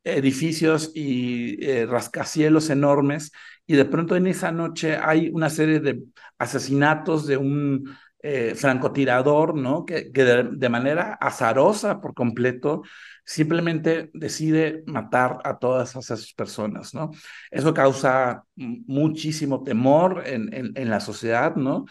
edificios 0.05 0.93
y 0.95 1.57
eh, 1.65 1.87
rascacielos 1.87 2.69
enormes, 2.69 3.33
y 3.67 3.75
de 3.75 3.87
pronto 3.87 4.17
en 4.17 4.27
esa 4.27 4.53
noche 4.53 4.99
hay 5.03 5.31
una 5.33 5.49
serie 5.49 5.81
de 5.81 6.03
asesinatos 6.37 7.27
de 7.27 7.39
un 7.39 7.97
eh, 8.23 8.55
francotirador, 8.55 9.55
¿no? 9.55 9.87
Que, 9.87 10.11
de, 10.11 10.69
manera 10.69 11.15
azarosa 11.15 12.03
por 12.03 12.13
completo 12.13 12.83
simplemente 13.27 14.09
decide 14.15 14.85
matar 14.87 15.39
a 15.45 15.59
todas 15.59 15.97
esas 15.97 16.33
personas, 16.33 16.95
¿no? 16.95 17.11
Eso 17.51 17.75
causa 17.75 18.45
muchísimo 18.55 19.65
temor 19.65 20.23
en, 20.27 20.73
en, 20.75 20.91
la 20.91 21.01
sociedad, 21.01 21.57
¿no? 21.57 21.87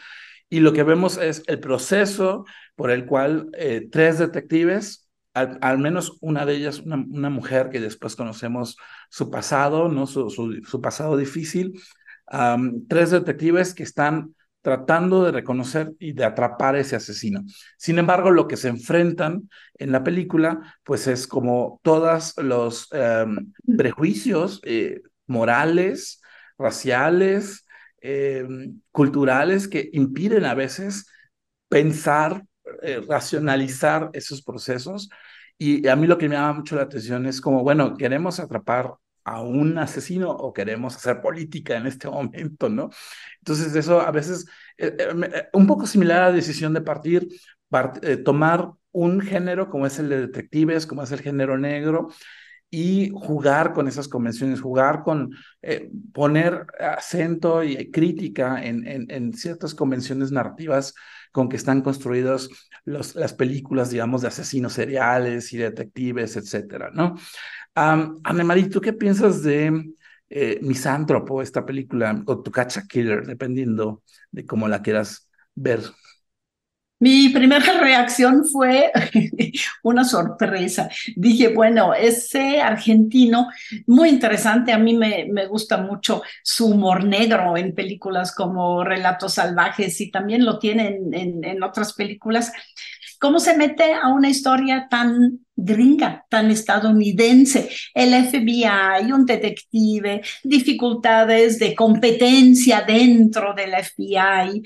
Y 0.49 0.61
lo 0.61 0.71
que 0.71 0.83
vemos 0.83 1.17
es 1.17 1.43
el 1.47 1.59
proceso 1.59 2.45
por 2.75 2.89
el 2.89 3.05
cual 3.05 3.49
eh, 3.57 3.87
tres 3.91 4.17
detectives, 4.17 5.09
al, 5.33 5.57
al, 5.61 5.77
menos 5.77 6.17
una 6.21 6.45
de 6.45 6.55
ellas, 6.55 6.79
una, 6.79 7.29
mujer 7.29 7.69
que 7.69 7.81
después 7.81 8.15
conocemos 8.15 8.77
su 9.09 9.29
pasado, 9.29 9.89
¿no? 9.89 10.07
su, 10.07 10.29
su, 10.29 10.81
pasado 10.81 11.17
difícil, 11.17 11.73
tres 12.87 13.11
detectives 13.11 13.73
que 13.73 13.83
están 13.83 14.33
tratando 14.65 15.23
de 15.23 15.31
reconocer 15.31 15.93
y 15.99 16.13
de 16.13 16.25
atrapar 16.25 16.73
a 16.73 16.79
ese 16.79 16.95
asesino. 16.95 17.43
Sin 17.77 17.99
embargo, 17.99 18.31
lo 18.31 18.47
que 18.47 18.57
se 18.57 18.67
enfrentan 18.67 19.47
en 19.75 19.91
la 19.91 20.03
película, 20.03 20.75
pues 20.83 21.05
es 21.05 21.27
como 21.27 21.79
todos 21.83 22.33
los 22.37 22.89
um, 22.91 23.53
prejuicios 23.77 24.59
eh, 24.63 25.03
morales, 25.27 26.19
raciales, 26.57 27.67
eh, 28.01 28.47
culturales 28.91 29.67
que 29.67 29.87
impiden 29.93 30.45
a 30.45 30.55
veces 30.55 31.11
pensar, 31.69 32.43
eh, 32.81 33.03
racionalizar 33.07 34.09
esos 34.13 34.41
procesos. 34.41 35.11
Y 35.59 35.87
a 35.87 35.95
mí 35.95 36.07
lo 36.07 36.17
que 36.17 36.27
me 36.27 36.37
llama 36.37 36.53
mucho 36.53 36.75
la 36.75 36.81
atención 36.81 37.27
es 37.27 37.39
como, 37.39 37.61
bueno, 37.61 37.95
queremos 37.95 38.39
atrapar 38.39 38.95
a 39.25 39.41
un 39.41 39.77
asesino 39.77 40.31
o 40.31 40.53
queremos 40.53 40.95
hacer 40.95 41.21
política 41.21 41.75
en 41.75 41.87
este 41.87 42.07
momento, 42.09 42.69
¿no? 42.69 42.89
Entonces 43.39 43.75
eso 43.75 43.99
a 44.01 44.11
veces, 44.11 44.45
eh, 44.77 44.95
eh, 44.97 45.49
un 45.53 45.67
poco 45.67 45.87
similar 45.87 46.23
a 46.23 46.29
la 46.29 46.35
decisión 46.35 46.73
de 46.73 46.81
partir, 46.81 47.27
part, 47.69 48.03
eh, 48.05 48.17
tomar 48.17 48.71
un 48.91 49.19
género 49.19 49.69
como 49.69 49.85
es 49.87 49.99
el 49.99 50.09
de 50.09 50.21
detectives, 50.21 50.85
como 50.87 51.03
es 51.03 51.11
el 51.11 51.21
género 51.21 51.57
negro, 51.57 52.09
y 52.69 53.11
jugar 53.13 53.73
con 53.73 53.87
esas 53.87 54.07
convenciones, 54.07 54.61
jugar 54.61 55.03
con 55.03 55.33
eh, 55.61 55.89
poner 56.13 56.65
acento 56.79 57.63
y 57.63 57.91
crítica 57.91 58.63
en, 58.63 58.85
en, 58.87 59.09
en, 59.09 59.33
ciertas 59.33 59.73
convenciones 59.73 60.31
narrativas 60.31 60.93
con 61.31 61.47
que 61.47 61.55
están 61.55 61.81
construidas 61.81 62.49
las 62.85 63.33
películas, 63.33 63.89
digamos, 63.89 64.21
de 64.21 64.29
asesinos 64.29 64.73
seriales 64.73 65.51
y 65.53 65.57
detectives, 65.57 66.37
etcétera, 66.37 66.91
¿no? 66.93 67.15
Um, 67.75 68.21
Anne-Marie, 68.23 68.69
¿tú 68.69 68.79
qué 68.79 68.93
piensas 68.93 69.43
de 69.43 69.93
eh, 70.29 70.59
Misántropo, 70.61 71.41
esta 71.41 71.65
película, 71.65 72.23
o 72.25 72.41
Tu 72.41 72.51
Cacha 72.51 72.83
Killer, 72.87 73.25
dependiendo 73.25 74.01
de 74.31 74.45
cómo 74.45 74.67
la 74.67 74.81
quieras 74.81 75.29
ver? 75.55 75.81
Mi 76.99 77.29
primera 77.29 77.73
reacción 77.79 78.45
fue 78.45 78.91
una 79.83 80.05
sorpresa. 80.05 80.89
Dije, 81.15 81.49
bueno, 81.49 81.93
ese 81.93 82.61
argentino, 82.61 83.49
muy 83.85 84.09
interesante, 84.09 84.71
a 84.71 84.77
mí 84.77 84.95
me, 84.95 85.27
me, 85.29 85.45
gusta 85.47 85.77
mucho 85.77 86.21
su 86.43 86.67
humor 86.67 87.03
negro 87.03 87.57
en 87.57 87.75
películas 87.75 88.33
como 88.33 88.83
Relatos 88.83 89.33
Salvajes 89.33 89.99
y 89.99 90.09
también 90.09 90.45
lo 90.45 90.57
tiene 90.57 90.87
en, 90.87 91.13
en, 91.13 91.43
en 91.43 91.63
otras 91.63 91.93
películas. 91.93 92.51
¿Cómo 93.19 93.39
se 93.39 93.57
mete 93.57 93.93
a 93.93 94.09
una 94.09 94.29
historia 94.29 94.87
tan 94.89 95.39
gringa, 95.55 96.25
tan 96.29 96.51
estadounidense? 96.51 97.69
El 97.93 98.13
FBI, 98.25 99.11
un 99.11 99.25
detective, 99.25 100.21
dificultades 100.43 101.59
de 101.59 101.75
competencia 101.75 102.83
dentro 102.85 103.53
del 103.53 103.71
FBI 103.71 104.61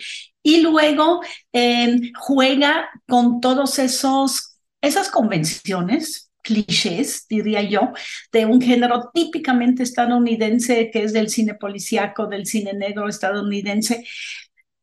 y 0.50 0.62
luego 0.62 1.22
eh, 1.54 2.12
juega 2.18 2.90
con 3.08 3.40
todos 3.40 3.78
esos 3.80 4.58
esas 4.82 5.10
convenciones 5.10 6.32
clichés, 6.42 7.28
diría 7.30 7.62
yo, 7.62 7.92
de 8.32 8.46
un 8.46 8.62
género 8.62 9.12
típicamente 9.14 9.84
estadounidense 9.84 10.90
que 10.90 11.04
es 11.04 11.14
del 11.14 11.30
cine 11.30 11.54
policíaco, 11.54 12.28
del 12.28 12.46
cine 12.46 12.74
negro 12.74 13.08
estadounidense, 13.08 14.06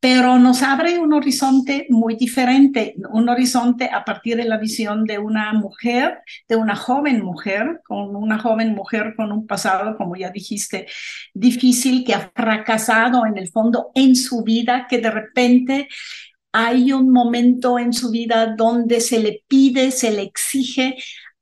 pero 0.09 0.39
nos 0.39 0.63
abre 0.63 0.99
un 0.99 1.11
horizonte 1.11 1.85
muy 1.89 2.15
diferente, 2.15 2.95
un 3.11 3.27
horizonte 3.27 3.89
a 3.91 4.05
partir 4.05 4.37
de 4.37 4.45
la 4.45 4.57
visión 4.57 5.03
de 5.03 5.19
una 5.19 5.51
mujer, 5.51 6.19
de 6.47 6.55
una 6.55 6.77
joven 6.77 7.21
mujer, 7.21 7.81
con 7.85 8.15
una 8.15 8.39
joven 8.39 8.73
mujer 8.73 9.15
con 9.17 9.33
un 9.33 9.45
pasado, 9.45 9.97
como 9.97 10.15
ya 10.15 10.29
dijiste, 10.29 10.87
difícil, 11.33 12.05
que 12.05 12.13
ha 12.13 12.31
fracasado 12.33 13.25
en 13.25 13.37
el 13.37 13.49
fondo 13.49 13.91
en 13.95 14.15
su 14.15 14.43
vida, 14.43 14.87
que 14.89 14.99
de 14.99 15.11
repente 15.11 15.89
hay 16.53 16.93
un 16.93 17.11
momento 17.11 17.77
en 17.77 17.91
su 17.91 18.09
vida 18.09 18.55
donde 18.55 19.01
se 19.01 19.19
le 19.19 19.43
pide, 19.49 19.91
se 19.91 20.11
le 20.11 20.21
exige 20.21 20.95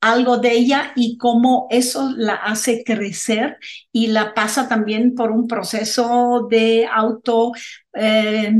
algo 0.05 0.37
de 0.37 0.51
ella 0.51 0.91
y 0.95 1.17
cómo 1.17 1.65
eso 1.71 2.13
la 2.15 2.35
hace 2.35 2.83
crecer 2.83 3.57
y 3.91 4.07
la 4.07 4.35
pasa 4.35 4.67
también 4.67 5.15
por 5.15 5.31
un 5.31 5.47
proceso 5.47 6.47
de 6.47 6.87
auto 6.91 7.53
eh, 7.95 8.53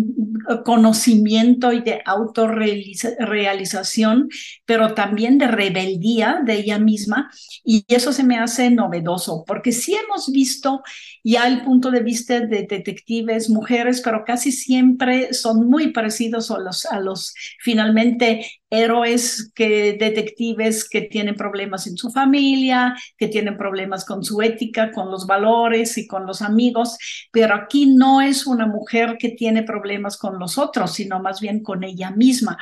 conocimiento 0.64 1.74
y 1.74 1.82
de 1.82 2.02
autorrealización, 2.06 4.30
pero 4.66 4.94
también 4.94 5.38
de 5.38 5.48
rebeldía 5.48 6.42
de 6.46 6.56
ella 6.56 6.80
misma. 6.80 7.32
Y 7.64 7.86
eso 7.88 8.14
se 8.14 8.24
me 8.24 8.38
hace 8.38 8.70
novedoso, 8.70 9.44
porque 9.46 9.72
sí 9.72 9.96
hemos 9.96 10.32
visto 10.32 10.84
ya 11.24 11.48
el 11.48 11.64
punto 11.64 11.90
de 11.90 12.02
vista 12.02 12.40
de 12.40 12.68
detectives, 12.70 13.50
mujeres, 13.50 14.02
pero 14.02 14.24
casi 14.24 14.52
siempre 14.52 15.34
son 15.34 15.68
muy 15.68 15.92
parecidos 15.92 16.52
a 16.52 17.00
los, 17.00 17.34
finalmente 17.60 18.46
héroes 18.70 19.52
que 19.56 19.98
detectives 20.00 20.88
que 20.88 21.02
tienen 21.02 21.36
problemas 21.36 21.88
en 21.88 21.98
su 21.98 22.12
familia, 22.12 22.96
que 23.18 23.28
tienen 23.28 23.58
problemas 23.58 24.06
con 24.06 24.24
su 24.24 24.42
ética, 24.42 24.92
con 24.92 25.10
los 25.10 25.26
valores 25.26 25.98
y 25.98 26.08
con 26.08 26.26
los 26.26 26.42
amigos, 26.42 26.98
pero 27.32 27.56
aquí 27.56 27.88
no 27.88 28.22
es 28.22 28.46
una 28.46 28.68
mujer 28.68 29.18
que 29.18 29.25
tiene 29.30 29.64
problemas 29.64 30.18
con 30.18 30.40
los 30.40 30.58
otros, 30.58 30.94
sino 30.94 31.20
más 31.22 31.40
bien 31.42 31.62
con 31.64 31.84
ella 31.84 32.12
misma. 32.12 32.58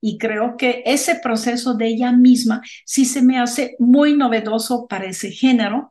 Y 0.00 0.18
creo 0.18 0.56
que 0.56 0.82
ese 0.86 1.16
proceso 1.16 1.74
de 1.74 1.88
ella 1.88 2.12
misma 2.12 2.62
sí 2.84 3.04
se 3.04 3.22
me 3.22 3.38
hace 3.38 3.76
muy 3.78 4.16
novedoso 4.16 4.86
para 4.86 5.06
ese 5.06 5.30
género. 5.30 5.90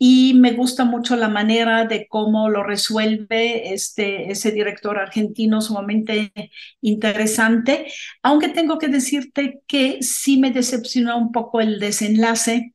y 0.00 0.34
me 0.34 0.52
gusta 0.52 0.84
mucho 0.84 1.16
la 1.16 1.28
manera 1.28 1.84
de 1.84 2.06
cómo 2.08 2.48
lo 2.48 2.62
resuelve 2.62 3.72
este, 3.74 4.30
ese 4.30 4.52
director 4.52 4.96
argentino 4.98 5.60
sumamente 5.60 6.32
interesante, 6.80 7.86
aunque 8.22 8.48
tengo 8.48 8.78
que 8.78 8.88
decirte 8.88 9.60
que 9.66 9.98
sí 10.02 10.36
me 10.38 10.52
decepcionó 10.52 11.18
un 11.18 11.32
poco 11.32 11.60
el 11.60 11.80
desenlace, 11.80 12.74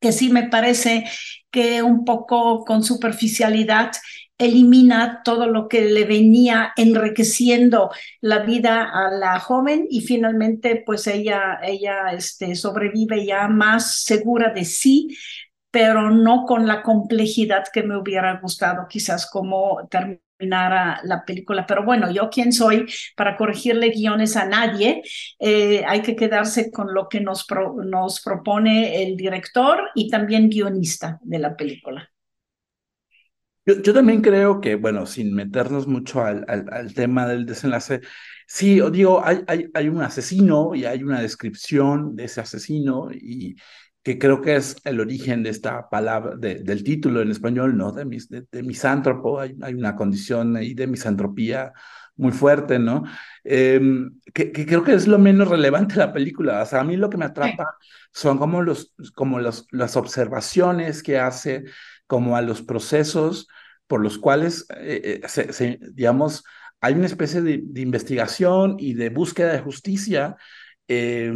que 0.00 0.12
sí 0.12 0.28
me 0.28 0.48
parece 0.48 1.04
que 1.50 1.82
un 1.82 2.04
poco 2.04 2.64
con 2.64 2.82
superficialidad 2.82 3.92
elimina 4.38 5.22
todo 5.24 5.46
lo 5.46 5.68
que 5.68 5.82
le 5.82 6.04
venía 6.04 6.72
enriqueciendo 6.76 7.90
la 8.20 8.40
vida 8.40 8.90
a 8.90 9.10
la 9.10 9.38
joven 9.38 9.86
y 9.90 10.00
finalmente 10.00 10.82
pues 10.84 11.06
ella, 11.06 11.60
ella 11.62 12.12
este, 12.12 12.54
sobrevive 12.56 13.24
ya 13.24 13.48
más 13.48 14.02
segura 14.02 14.50
de 14.50 14.64
sí, 14.64 15.16
pero 15.70 16.10
no 16.10 16.44
con 16.46 16.66
la 16.66 16.82
complejidad 16.82 17.64
que 17.72 17.82
me 17.82 17.96
hubiera 17.96 18.38
gustado 18.40 18.86
quizás 18.88 19.28
como 19.30 19.88
terminara 19.88 21.00
la 21.04 21.24
película. 21.24 21.66
Pero 21.66 21.84
bueno, 21.84 22.10
yo 22.10 22.30
quién 22.30 22.52
soy 22.52 22.86
para 23.16 23.36
corregirle 23.36 23.90
guiones 23.90 24.36
a 24.36 24.46
nadie. 24.46 25.02
Eh, 25.38 25.84
hay 25.86 26.02
que 26.02 26.16
quedarse 26.16 26.70
con 26.70 26.94
lo 26.94 27.08
que 27.08 27.20
nos, 27.20 27.44
pro, 27.44 27.74
nos 27.84 28.20
propone 28.20 29.02
el 29.02 29.16
director 29.16 29.90
y 29.94 30.10
también 30.10 30.48
guionista 30.48 31.18
de 31.22 31.38
la 31.38 31.56
película. 31.56 32.13
Yo, 33.66 33.80
yo, 33.80 33.94
también 33.94 34.20
creo 34.20 34.60
que, 34.60 34.74
bueno, 34.76 35.06
sin 35.06 35.34
meternos 35.34 35.86
mucho 35.86 36.22
al, 36.22 36.44
al, 36.48 36.66
al 36.70 36.94
tema 36.94 37.26
del 37.26 37.46
desenlace, 37.46 38.00
sí, 38.46 38.80
digo, 38.92 39.24
hay, 39.24 39.42
hay, 39.46 39.70
hay, 39.74 39.88
un 39.88 40.02
asesino 40.02 40.74
y 40.74 40.84
hay 40.84 41.02
una 41.02 41.20
descripción 41.20 42.14
de 42.14 42.24
ese 42.24 42.40
asesino 42.42 43.10
y, 43.12 43.56
que 44.04 44.18
creo 44.18 44.42
que 44.42 44.56
es 44.56 44.76
el 44.84 45.00
origen 45.00 45.42
de 45.42 45.50
esta 45.50 45.88
palabra, 45.88 46.36
de, 46.36 46.56
del 46.56 46.84
título 46.84 47.22
en 47.22 47.30
español, 47.30 47.76
¿no? 47.76 47.90
De, 47.90 48.04
mis, 48.04 48.28
de, 48.28 48.46
de 48.52 48.62
misántropo, 48.62 49.40
hay, 49.40 49.56
hay, 49.62 49.72
una 49.74 49.96
condición 49.96 50.56
ahí 50.56 50.74
de 50.74 50.86
misantropía 50.86 51.72
muy 52.16 52.30
fuerte, 52.30 52.78
¿no? 52.78 53.04
Eh, 53.44 53.80
que, 54.34 54.52
que, 54.52 54.66
creo 54.66 54.84
que 54.84 54.92
es 54.94 55.06
lo 55.08 55.18
menos 55.18 55.48
relevante 55.48 55.94
de 55.94 56.00
la 56.00 56.12
película. 56.12 56.62
O 56.62 56.66
sea, 56.66 56.80
a 56.80 56.84
mí 56.84 56.96
lo 56.96 57.08
que 57.08 57.16
me 57.16 57.24
atrapa 57.24 57.76
son 58.12 58.36
como, 58.38 58.60
los, 58.62 58.94
como 59.14 59.40
los, 59.40 59.66
las 59.70 59.96
observaciones 59.96 61.02
que 61.02 61.18
hace, 61.18 61.64
como 62.06 62.36
a 62.36 62.42
los 62.42 62.62
procesos 62.62 63.48
por 63.86 64.02
los 64.02 64.18
cuales, 64.18 64.66
eh, 64.76 65.20
eh, 65.22 65.28
se, 65.28 65.78
digamos, 65.92 66.44
hay 66.80 66.94
una 66.94 67.06
especie 67.06 67.42
de, 67.42 67.62
investigación 67.76 68.76
y 68.78 68.94
de 68.94 69.10
búsqueda 69.10 69.52
de 69.52 69.60
justicia 69.60 70.36
eh, 70.86 71.32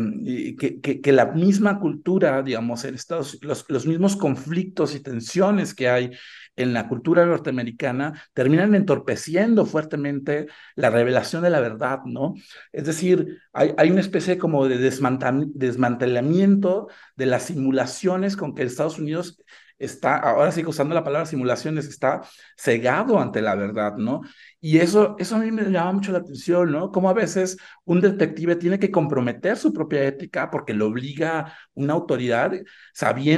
que, 0.58 1.12
la 1.12 1.26
misma 1.26 1.80
cultura, 1.80 2.42
digamos, 2.42 2.84
en 2.84 2.94
Estados 2.94 3.38
los, 3.40 3.64
los 3.68 3.86
mismos 3.86 4.16
conflictos 4.16 4.94
y 4.94 5.00
tensiones 5.00 5.74
que 5.74 5.88
hay 5.88 6.10
en 6.56 6.74
la 6.74 6.88
cultura 6.88 7.24
norteamericana 7.24 8.22
terminan 8.34 8.74
entorpeciendo 8.74 9.64
fuertemente 9.64 10.48
la 10.74 10.90
revelación 10.90 11.42
de 11.42 11.50
la 11.50 11.60
verdad, 11.60 12.00
¿no? 12.04 12.34
Es 12.72 12.84
decir, 12.84 13.38
hay, 13.52 13.72
hay 13.78 13.90
una 13.90 14.00
especie 14.00 14.36
como 14.36 14.68
de 14.68 14.76
desmantelamiento 14.78 16.88
de 17.16 17.26
las 17.26 17.44
simulaciones 17.44 18.36
con 18.36 18.54
que 18.54 18.64
Estados 18.64 18.98
Unidos 18.98 19.42
está, 19.78 20.16
ahora 20.16 20.52
sí 20.52 20.64
usando 20.66 20.94
la 20.94 21.04
palabra 21.04 21.26
simulaciones, 21.26 21.86
está 21.86 22.22
cegado 22.56 23.20
ante 23.20 23.40
la 23.42 23.54
verdad, 23.54 23.96
¿no? 23.96 24.22
Y 24.60 24.78
eso, 24.78 25.14
eso 25.18 25.36
a 25.36 25.38
mí 25.38 25.50
me 25.50 25.62
llama 25.70 25.92
mucho 25.92 26.12
la 26.12 26.18
atención, 26.18 26.72
¿no? 26.72 26.90
Como 26.90 27.08
a 27.08 27.12
veces 27.12 27.56
un 27.84 28.00
detective 28.00 28.56
tiene 28.56 28.78
que 28.78 28.90
comprometer 28.90 29.56
su 29.56 29.72
propia 29.72 30.04
ética 30.04 30.50
porque 30.50 30.74
lo 30.74 30.86
obliga 30.86 31.54
una 31.74 31.92
autoridad 31.94 32.52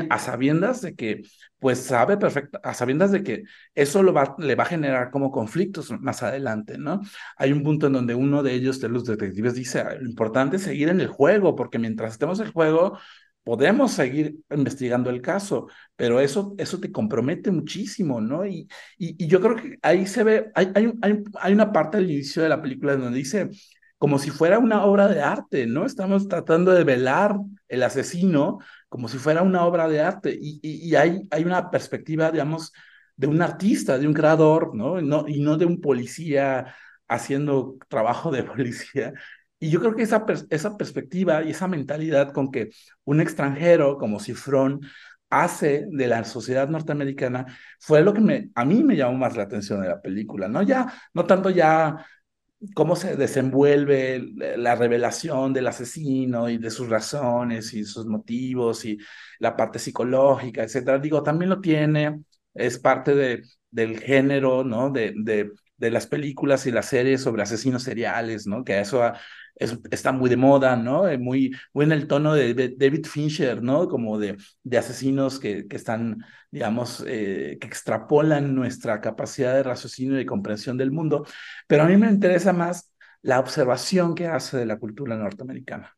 a 0.09 0.19
sabiendas 0.19 0.81
de 0.81 0.95
que, 0.95 1.23
pues 1.59 1.79
sabe 1.81 2.17
perfecto, 2.17 2.59
a 2.63 2.73
sabiendas 2.73 3.13
de 3.13 3.23
que 3.23 3.43
eso 3.75 4.03
lo 4.03 4.13
va, 4.15 4.35
le 4.39 4.55
va 4.55 4.65
a 4.65 4.67
generar 4.67 5.11
como 5.11 5.31
conflictos 5.31 5.91
más 6.01 6.23
adelante, 6.23 6.79
¿no? 6.79 7.01
Hay 7.37 7.53
un 7.53 7.63
punto 7.63 7.89
en 7.89 7.93
donde 7.93 8.15
uno 8.15 8.43
de 8.43 8.55
ellos, 8.55 8.81
de 8.81 8.89
los 8.89 9.05
detectives, 9.05 9.55
dice, 9.55 9.85
lo 10.01 10.09
importante 10.09 10.57
es 10.57 10.63
seguir 10.63 10.89
en 10.89 11.01
el 11.01 11.09
juego, 11.09 11.55
porque 11.55 11.79
mientras 11.79 12.13
estemos 12.13 12.41
en 12.41 12.47
el 12.47 12.53
juego, 12.53 12.99
podemos 13.45 13.93
seguir 13.93 14.37
investigando 14.51 15.11
el 15.11 15.21
caso, 15.23 15.69
pero 15.97 16.21
eso, 16.21 16.55
eso 16.59 16.79
te 16.81 16.93
compromete 16.93 17.51
muchísimo, 17.51 18.21
¿no? 18.21 18.47
Y, 18.47 18.69
y, 18.99 19.25
y 19.25 19.27
yo 19.27 19.41
creo 19.41 19.57
que 19.57 19.79
ahí 19.83 20.07
se 20.07 20.23
ve, 20.25 20.51
hay, 20.55 20.71
hay, 20.75 20.93
hay, 21.41 21.53
una 21.53 21.73
parte 21.73 21.99
al 21.99 22.11
inicio 22.11 22.43
de 22.43 22.49
la 22.49 22.63
película 22.63 22.97
donde 22.97 23.19
dice, 23.19 23.51
como 23.99 24.19
si 24.19 24.31
fuera 24.31 24.59
una 24.59 24.85
obra 24.85 25.09
de 25.09 25.21
arte, 25.21 25.67
¿no? 25.67 25.87
Estamos 25.87 26.29
tratando 26.29 26.73
de 26.73 26.85
velar 26.85 27.37
el 27.69 27.83
asesino 27.83 28.59
como 28.89 29.09
si 29.09 29.19
fuera 29.19 29.43
una 29.43 29.65
obra 29.65 29.89
de 29.89 30.01
arte 30.01 30.37
y, 30.41 30.59
y, 30.63 30.89
y 30.89 30.97
hay, 30.97 31.29
hay 31.31 31.45
una 31.45 31.71
perspectiva, 31.71 32.31
digamos, 32.31 32.73
de 33.21 33.27
un 33.27 33.43
artista, 33.43 33.99
de 33.99 34.07
un 34.07 34.15
creador, 34.15 34.75
¿no? 34.75 35.01
no 35.03 35.29
y 35.29 35.41
no 35.41 35.59
de 35.59 35.67
un 35.67 35.81
policía 35.83 36.75
haciendo 37.07 37.77
trabajo 37.89 38.31
de 38.31 38.43
policía, 38.45 39.13
y 39.61 39.71
yo 39.71 39.81
creo 39.81 39.95
que 39.95 40.03
esa, 40.03 40.25
esa 40.51 40.77
perspectiva 40.77 41.43
y 41.45 41.51
esa 41.51 41.69
mentalidad 41.69 42.33
con 42.33 42.51
que 42.51 42.71
un 43.05 43.21
extranjero 43.21 43.99
como 43.99 44.21
Cifrón 44.21 44.81
hace 45.31 45.87
de 45.91 46.09
la 46.09 46.25
sociedad 46.25 46.69
norteamericana 46.69 47.47
fue 47.79 48.03
lo 48.03 48.13
que 48.15 48.21
me, 48.21 48.51
a 48.55 48.65
mí 48.65 48.83
me 48.83 48.97
llamó 48.97 49.19
más 49.19 49.37
la 49.37 49.45
atención 49.45 49.81
de 49.83 49.89
la 49.89 50.01
película, 50.03 50.49
¿no? 50.49 50.63
Ya, 50.63 50.93
no 51.15 51.27
tanto 51.27 51.51
ya 51.51 52.05
cómo 52.75 52.95
se 52.97 53.17
desenvuelve 53.17 54.23
la 54.57 54.75
revelación 54.75 55.53
del 55.53 55.67
asesino 55.69 56.49
y 56.51 56.59
de 56.59 56.71
sus 56.71 56.89
razones 56.89 57.73
y 57.75 57.85
sus 57.85 58.07
motivos 58.07 58.85
y 58.85 58.99
la 59.39 59.57
parte 59.57 59.79
psicológica, 59.79 60.63
etcétera. 60.63 60.99
Digo, 60.99 61.23
también 61.23 61.49
lo 61.51 61.61
tiene, 61.61 62.21
es 62.55 62.79
parte 62.79 63.15
de, 63.15 63.43
del 63.71 63.99
género, 64.01 64.63
¿no? 64.65 64.91
De, 64.91 65.15
de, 65.17 65.51
de 65.79 65.91
las 65.91 66.07
películas 66.07 66.67
y 66.67 66.73
las 66.73 66.87
series 66.87 67.23
sobre 67.23 67.43
asesinos 67.43 67.83
seriales, 67.83 68.47
¿no? 68.47 68.63
Que 68.65 68.81
eso 68.81 69.03
ha, 69.03 69.19
es, 69.61 69.79
está 69.91 70.11
muy 70.11 70.29
de 70.29 70.37
moda, 70.37 70.75
¿no? 70.75 71.07
Eh, 71.07 71.19
muy, 71.19 71.55
en 71.75 71.93
el 71.93 72.09
tono 72.09 72.35
de, 72.35 72.75
David 72.77 73.07
Fincher, 73.07 73.63
¿no? 73.63 73.89
Como 73.89 74.19
de, 74.19 74.37
asesinos 74.77 75.39
que, 75.39 75.69
que 75.69 75.77
están, 75.77 76.25
digamos, 76.51 77.05
eh, 77.07 77.59
que 77.61 77.67
extrapolan 77.67 78.55
nuestra 78.55 79.01
capacidad 79.01 79.55
de 79.55 79.63
raciocinio 79.63 80.15
y 80.15 80.19
de 80.19 80.27
comprensión 80.27 80.77
del 80.77 80.91
mundo. 80.91 81.27
Pero 81.69 81.85
a 81.85 81.87
mí 81.87 81.97
me 81.97 82.09
interesa 82.09 82.53
más 82.53 82.93
la 83.23 83.39
observación 83.39 84.15
que 84.15 84.27
hace 84.27 84.57
de 84.57 84.67
la 84.67 84.79
cultura 84.79 85.15
norteamericana. 85.15 85.95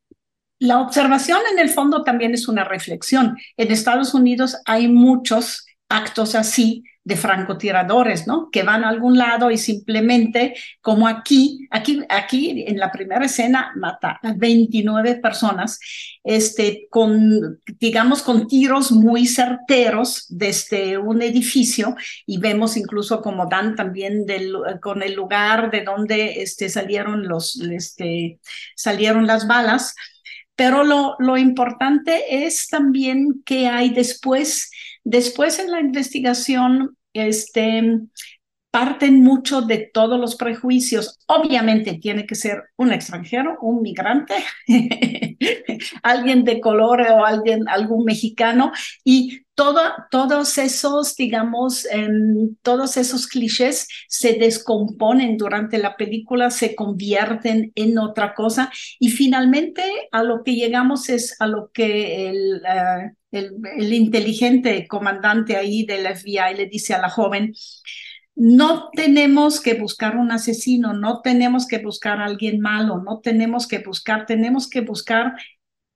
La 0.59 0.81
observación 0.81 1.41
en 1.53 1.59
el 1.59 1.71
fondo 1.71 2.03
también 2.03 2.35
es 2.35 2.49
una 2.49 2.65
reflexión. 2.65 3.37
En 3.57 3.73
Estados 3.73 4.13
Unidos 4.13 4.61
hay 4.65 4.89
muchos 4.89 5.67
actos 5.93 6.34
así 6.34 6.84
de 7.05 7.16
francotiradores, 7.16 8.26
¿no? 8.28 8.49
Que 8.51 8.62
van 8.62 8.84
a 8.84 8.88
algún 8.88 9.18
lado 9.18 9.51
y 9.51 9.59
simplemente, 9.59 10.55
como 10.80 11.09
aquí, 11.09 11.66
aquí, 11.70 12.01
aquí 12.09 12.64
en 12.66 12.78
la 12.78 12.93
primera 12.93 13.24
escena 13.24 13.72
mata 13.76 14.20
a 14.22 14.32
29 14.36 15.16
personas, 15.16 15.80
este, 16.22 16.86
con, 16.90 17.61
digamos, 17.80 18.22
con 18.22 18.47
tiros 18.47 18.93
muy 18.93 19.26
certeros 19.26 20.26
desde 20.28 20.97
un 20.97 21.22
edificio 21.22 21.97
y 22.24 22.38
vemos 22.38 22.76
incluso 22.76 23.20
como 23.20 23.47
dan 23.47 23.74
también 23.74 24.24
con 24.80 25.03
el 25.03 25.14
lugar 25.14 25.72
de 25.72 25.82
donde 25.82 26.43
este, 26.43 26.68
salieron 26.68 27.26
los, 27.26 27.61
este, 27.61 28.38
salieron 28.76 29.26
las 29.26 29.49
balas. 29.49 29.95
Pero 30.55 30.84
lo 30.84 31.36
importante 31.38 32.45
es 32.45 32.68
también 32.68 33.43
que 33.45 33.66
hay 33.66 33.90
después 33.90 34.70
Después 35.05 35.59
en 35.59 35.71
la 35.71 35.81
investigación, 35.81 36.97
este, 37.13 38.01
parten 38.73 39.23
mucho 39.23 39.61
de 39.61 39.91
todos 39.93 40.19
los 40.19 40.35
prejuicios. 40.35 41.19
Obviamente 41.27 41.99
tiene 41.99 42.27
que 42.27 42.35
ser 42.35 42.71
un 42.77 42.91
extranjero, 42.91 43.59
un 43.61 43.83
migrante, 43.83 44.35
alguien 46.03 46.43
de 46.45 46.59
color 46.59 47.03
o 47.03 47.27
alguien, 47.27 47.69
algún 47.69 48.05
mexicano 48.07 48.73
y 49.05 49.43
todo, 49.55 49.79
todos 50.11 50.57
esos, 50.57 51.15
digamos, 51.17 51.85
eh, 51.85 52.09
todos 52.63 52.97
esos 52.97 53.27
clichés 53.27 53.87
se 54.09 54.39
descomponen 54.39 55.37
durante 55.37 55.77
la 55.77 55.95
película, 55.99 56.51
se 56.51 56.75
convierten 56.75 57.73
en 57.75 57.99
otra 57.99 58.33
cosa 58.33 58.73
y 58.99 59.11
finalmente 59.11 59.83
a 60.13 60.23
lo 60.23 60.43
que 60.43 60.55
llegamos 60.55 61.11
es 61.11 61.37
a 61.41 61.47
lo 61.47 61.71
que 61.73 62.31
el, 62.31 62.63
uh, 62.63 63.22
el, 63.33 63.55
el 63.76 63.93
inteligente 63.93 64.87
comandante 64.87 65.57
ahí 65.57 65.85
del 65.85 66.07
FBI 66.07 66.55
le 66.57 66.66
dice 66.66 66.95
a 66.95 67.01
la 67.01 67.11
joven, 67.11 67.53
no 68.35 68.91
tenemos 68.95 69.61
que 69.61 69.74
buscar 69.74 70.16
un 70.16 70.30
asesino, 70.30 70.95
no 70.95 71.20
tenemos 71.20 71.66
que 71.66 71.78
buscar 71.78 72.20
a 72.20 72.26
alguien 72.26 72.61
malo, 72.61 73.03
no 73.03 73.20
tenemos 73.20 73.66
que 73.66 73.80
buscar, 73.80 74.26
tenemos 74.26 74.68
que 74.68 74.80
buscar 74.80 75.35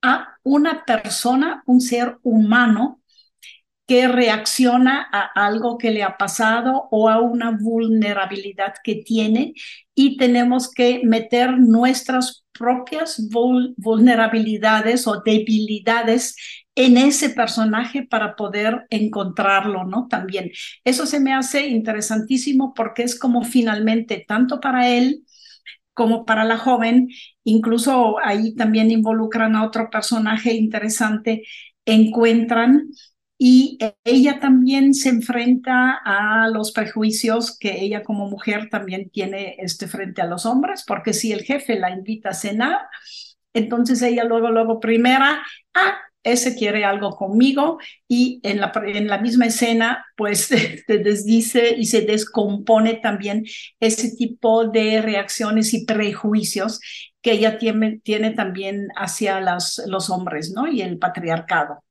a 0.01 0.37
una 0.43 0.85
persona, 0.85 1.63
un 1.65 1.81
ser 1.81 2.17
humano 2.21 3.01
que 3.87 4.07
reacciona 4.07 5.07
a 5.11 5.21
algo 5.45 5.77
que 5.77 5.91
le 5.91 6.03
ha 6.03 6.17
pasado 6.17 6.89
o 6.91 7.09
a 7.09 7.21
una 7.21 7.57
vulnerabilidad 7.59 8.73
que 8.83 8.95
tiene 8.95 9.53
y 9.95 10.17
tenemos 10.17 10.69
que 10.69 11.01
meter 11.05 11.57
nuestras 11.57 12.43
propias 12.51 13.29
vulnerabilidades 13.29 15.07
o 15.07 15.21
debilidades 15.21 16.35
en 16.77 16.95
ese 16.97 17.31
personaje 17.31 18.03
para 18.03 18.35
poder 18.35 18.85
encontrarlo, 18.91 19.83
¿no? 19.83 20.07
También. 20.07 20.51
Eso 20.83 21.07
se 21.07 21.19
me 21.19 21.33
hace 21.33 21.67
interesantísimo 21.67 22.73
porque 22.75 23.01
es 23.01 23.17
como 23.19 23.43
finalmente, 23.43 24.23
tanto 24.27 24.59
para 24.61 24.87
él 24.89 25.23
como 25.95 26.25
para 26.25 26.45
la 26.45 26.57
joven, 26.59 27.09
incluso 27.43 28.17
ahí 28.23 28.53
también 28.55 28.91
involucran 28.91 29.55
a 29.55 29.65
otro 29.65 29.89
personaje 29.89 30.53
interesante, 30.53 31.43
encuentran 31.85 32.89
y 33.39 33.79
ella 34.03 34.39
también 34.39 34.93
se 34.93 35.09
enfrenta 35.09 35.99
a 36.05 36.47
los 36.49 36.71
prejuicios 36.71 37.57
que 37.57 37.81
ella 37.81 38.03
como 38.03 38.29
mujer 38.29 38.69
también 38.69 39.09
tiene 39.09 39.55
este 39.59 39.87
frente 39.87 40.21
a 40.21 40.27
los 40.27 40.45
hombres, 40.45 40.83
porque 40.87 41.13
si 41.13 41.31
el 41.33 41.41
jefe 41.41 41.79
la 41.79 41.89
invita 41.91 42.29
a 42.29 42.33
cenar, 42.33 42.77
entonces 43.53 44.01
ella 44.03 44.23
luego, 44.23 44.51
luego 44.51 44.79
primera, 44.79 45.43
ah, 45.73 45.97
ese 46.23 46.55
quiere 46.55 46.83
algo 46.83 47.15
conmigo 47.15 47.79
y 48.07 48.39
en 48.43 48.59
la, 48.59 48.71
en 48.85 49.07
la 49.07 49.17
misma 49.19 49.45
escena 49.45 50.05
pues 50.15 50.41
se 50.87 50.97
desdice 50.99 51.75
y 51.77 51.85
se 51.85 52.01
descompone 52.01 52.95
también 52.95 53.45
ese 53.79 54.15
tipo 54.15 54.67
de 54.67 55.01
reacciones 55.01 55.73
y 55.73 55.85
prejuicios 55.85 56.79
que 57.21 57.33
ella 57.33 57.57
tiene, 57.57 57.99
tiene 58.03 58.31
también 58.31 58.87
hacia 58.95 59.41
las, 59.41 59.81
los 59.87 60.09
hombres, 60.09 60.51
¿no? 60.51 60.67
Y 60.67 60.81
el 60.81 60.97
patriarcado. 60.97 61.83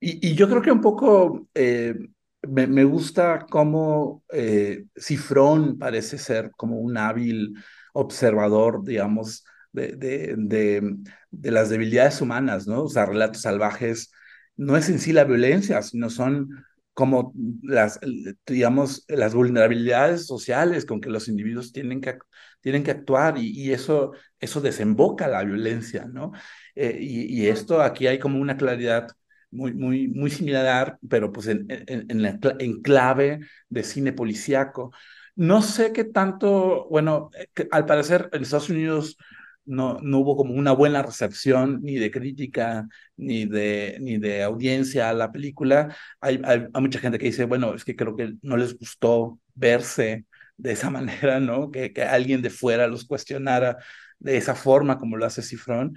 Y, 0.00 0.34
yo 0.34 0.48
creo 0.48 0.62
que 0.62 0.72
un 0.72 0.80
poco 0.80 1.46
eh, 1.54 1.94
me, 2.42 2.66
me, 2.66 2.84
gusta 2.84 3.46
cómo 3.50 4.24
eh, 4.32 4.86
Cifrón 4.96 5.78
parece 5.78 6.16
ser 6.16 6.50
como 6.52 6.78
un 6.78 6.96
hábil 6.96 7.54
observador, 7.92 8.82
digamos, 8.82 9.44
de, 9.72 10.34
de, 10.36 10.96
de, 11.30 11.50
las 11.50 11.70
debilidades 11.70 12.20
humanas, 12.20 12.66
¿no? 12.66 12.84
O 12.84 12.88
sea, 12.88 13.06
relatos 13.06 13.42
salvajes 13.42 14.12
no 14.56 14.76
es 14.76 14.88
en 14.88 14.98
sí 14.98 15.12
la 15.12 15.24
violencia, 15.24 15.82
sino 15.82 16.10
son 16.10 16.64
como 16.92 17.32
las, 17.62 17.98
digamos, 18.46 19.04
las 19.08 19.34
vulnerabilidades 19.34 20.26
sociales 20.26 20.84
con 20.84 21.00
que 21.00 21.08
los 21.08 21.28
individuos 21.28 21.72
tienen 21.72 22.00
que, 22.00 22.18
tienen 22.60 22.82
que 22.82 22.90
actuar 22.90 23.38
y, 23.38 23.72
eso, 23.72 24.12
eso 24.38 24.60
desemboca 24.60 25.28
la 25.28 25.42
violencia, 25.44 26.06
¿no? 26.12 26.32
Eh, 26.74 26.98
y, 27.00 27.42
y, 27.42 27.48
esto 27.48 27.80
aquí 27.80 28.06
hay 28.06 28.18
como 28.18 28.38
una 28.40 28.56
claridad 28.56 29.08
muy, 29.50 29.72
muy, 29.72 30.08
muy 30.08 30.30
similar, 30.30 30.98
pero 31.08 31.32
pues 31.32 31.46
en, 31.48 31.66
en, 31.68 32.06
en, 32.08 32.22
la, 32.22 32.38
en 32.58 32.82
clave 32.82 33.40
de 33.68 33.82
cine 33.82 34.12
policíaco. 34.12 34.92
No 35.34 35.62
sé 35.62 35.92
qué 35.92 36.04
tanto, 36.04 36.86
bueno, 36.90 37.30
eh, 37.56 37.68
al 37.70 37.86
parecer 37.86 38.28
en 38.32 38.42
Estados 38.42 38.70
Unidos 38.70 39.16
no, 39.64 39.98
no 40.02 40.18
hubo 40.18 40.36
como 40.36 40.54
una 40.54 40.72
buena 40.72 41.02
recepción 41.02 41.80
ni 41.82 41.96
de 41.96 42.10
crítica 42.10 42.88
ni 43.16 43.44
de, 43.46 43.98
ni 44.00 44.18
de 44.18 44.42
audiencia 44.42 45.10
a 45.10 45.14
la 45.14 45.32
película. 45.32 45.94
Hay, 46.20 46.40
hay, 46.44 46.66
mucha 46.80 46.98
gente 46.98 47.18
que 47.18 47.26
dice, 47.26 47.44
bueno, 47.44 47.74
es 47.74 47.84
que 47.84 47.96
creo 47.96 48.16
que 48.16 48.34
no 48.42 48.56
les 48.56 48.78
gustó 48.78 49.38
verse 49.54 50.26
de 50.56 50.72
esa 50.72 50.90
manera, 50.90 51.40
¿no? 51.40 51.70
Que, 51.70 51.92
que 51.92 52.02
alguien 52.02 52.42
de 52.42 52.50
fuera 52.50 52.86
los 52.86 53.04
cuestionara 53.06 53.78
de 54.18 54.36
esa 54.36 54.54
forma 54.54 54.98
como 54.98 55.16
lo 55.16 55.26
hace 55.26 55.42
Cifrón. 55.42 55.96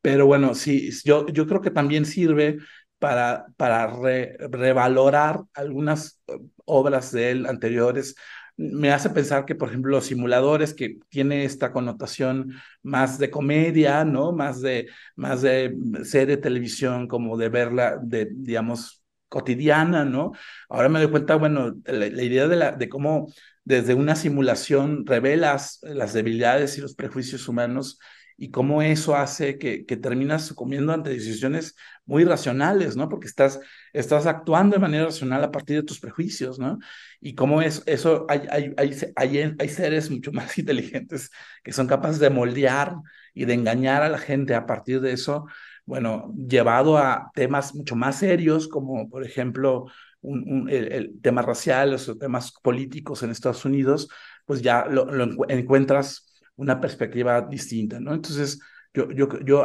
Pero 0.00 0.26
bueno, 0.26 0.54
sí, 0.54 0.90
yo, 1.04 1.26
yo 1.28 1.46
creo 1.46 1.60
que 1.60 1.70
también 1.70 2.04
sirve 2.04 2.58
para, 2.98 3.46
para 3.56 3.88
re, 3.88 4.36
revalorar 4.38 5.42
algunas 5.54 6.20
eh, 6.28 6.38
obras 6.64 7.12
de 7.12 7.30
él 7.32 7.46
anteriores 7.46 8.14
me 8.56 8.90
hace 8.92 9.10
pensar 9.10 9.44
que, 9.44 9.54
por 9.54 9.68
ejemplo, 9.68 9.90
los 9.90 10.06
simuladores, 10.06 10.74
que 10.74 10.98
tiene 11.08 11.44
esta 11.44 11.72
connotación 11.72 12.52
más 12.82 13.18
de 13.18 13.30
comedia, 13.30 14.04
¿no? 14.04 14.32
Más 14.32 14.60
de, 14.62 14.88
más 15.14 15.42
de 15.42 15.76
serie 16.04 16.36
de 16.36 16.42
televisión, 16.42 17.06
como 17.08 17.36
de 17.36 17.48
verla, 17.48 17.98
de, 18.02 18.28
digamos, 18.32 19.02
cotidiana, 19.28 20.04
¿no? 20.04 20.32
Ahora 20.68 20.88
me 20.88 21.00
doy 21.00 21.10
cuenta, 21.10 21.36
bueno, 21.36 21.74
la, 21.84 22.08
la 22.08 22.22
idea 22.22 22.48
de, 22.48 22.56
la, 22.56 22.72
de 22.72 22.88
cómo 22.88 23.28
desde 23.64 23.94
una 23.94 24.14
simulación 24.16 25.04
revelas 25.06 25.80
las 25.82 26.12
debilidades 26.12 26.78
y 26.78 26.80
los 26.80 26.94
prejuicios 26.94 27.48
humanos 27.48 27.98
y 28.38 28.50
cómo 28.50 28.82
eso 28.82 29.16
hace 29.16 29.58
que, 29.58 29.86
que 29.86 29.96
terminas 29.96 30.44
sucumbiendo 30.44 30.92
ante 30.92 31.10
decisiones 31.10 31.74
muy 32.04 32.24
racionales, 32.24 32.96
¿no? 32.96 33.08
Porque 33.08 33.26
estás, 33.26 33.60
estás 33.92 34.26
actuando 34.26 34.74
de 34.76 34.80
manera 34.80 35.06
racional 35.06 35.42
a 35.42 35.50
partir 35.50 35.76
de 35.76 35.82
tus 35.82 36.00
prejuicios, 36.00 36.58
¿no? 36.58 36.78
Y 37.20 37.34
cómo 37.34 37.62
es, 37.62 37.82
eso, 37.86 38.26
hay, 38.28 38.42
hay, 38.50 38.74
hay, 39.16 39.54
hay, 39.58 39.68
seres 39.68 40.10
mucho 40.10 40.32
más 40.32 40.58
inteligentes 40.58 41.30
que 41.64 41.72
son 41.72 41.86
capaces 41.86 42.20
de 42.20 42.30
moldear 42.30 42.94
y 43.32 43.46
de 43.46 43.54
engañar 43.54 44.02
a 44.02 44.08
la 44.10 44.18
gente 44.18 44.54
a 44.54 44.66
partir 44.66 45.00
de 45.00 45.12
eso, 45.12 45.46
bueno, 45.86 46.34
llevado 46.36 46.98
a 46.98 47.30
temas 47.34 47.74
mucho 47.74 47.96
más 47.96 48.18
serios, 48.18 48.68
como 48.68 49.08
por 49.08 49.24
ejemplo 49.24 49.86
un, 50.20 50.44
un, 50.52 50.68
el, 50.68 51.20
tema 51.22 51.42
racial, 51.42 51.92
los 51.92 52.18
temas 52.18 52.52
políticos 52.62 53.22
en 53.22 53.30
Estados 53.30 53.64
Unidos, 53.64 54.08
pues 54.44 54.62
ya 54.62 54.84
lo 54.86 55.06
encuentras 55.48 56.35
una 56.56 56.80
perspectiva 56.80 57.42
distinta, 57.42 58.00
¿no? 58.00 58.14
Entonces, 58.14 58.60
yo, 58.92 59.10
yo, 59.10 59.28
yo, 59.40 59.64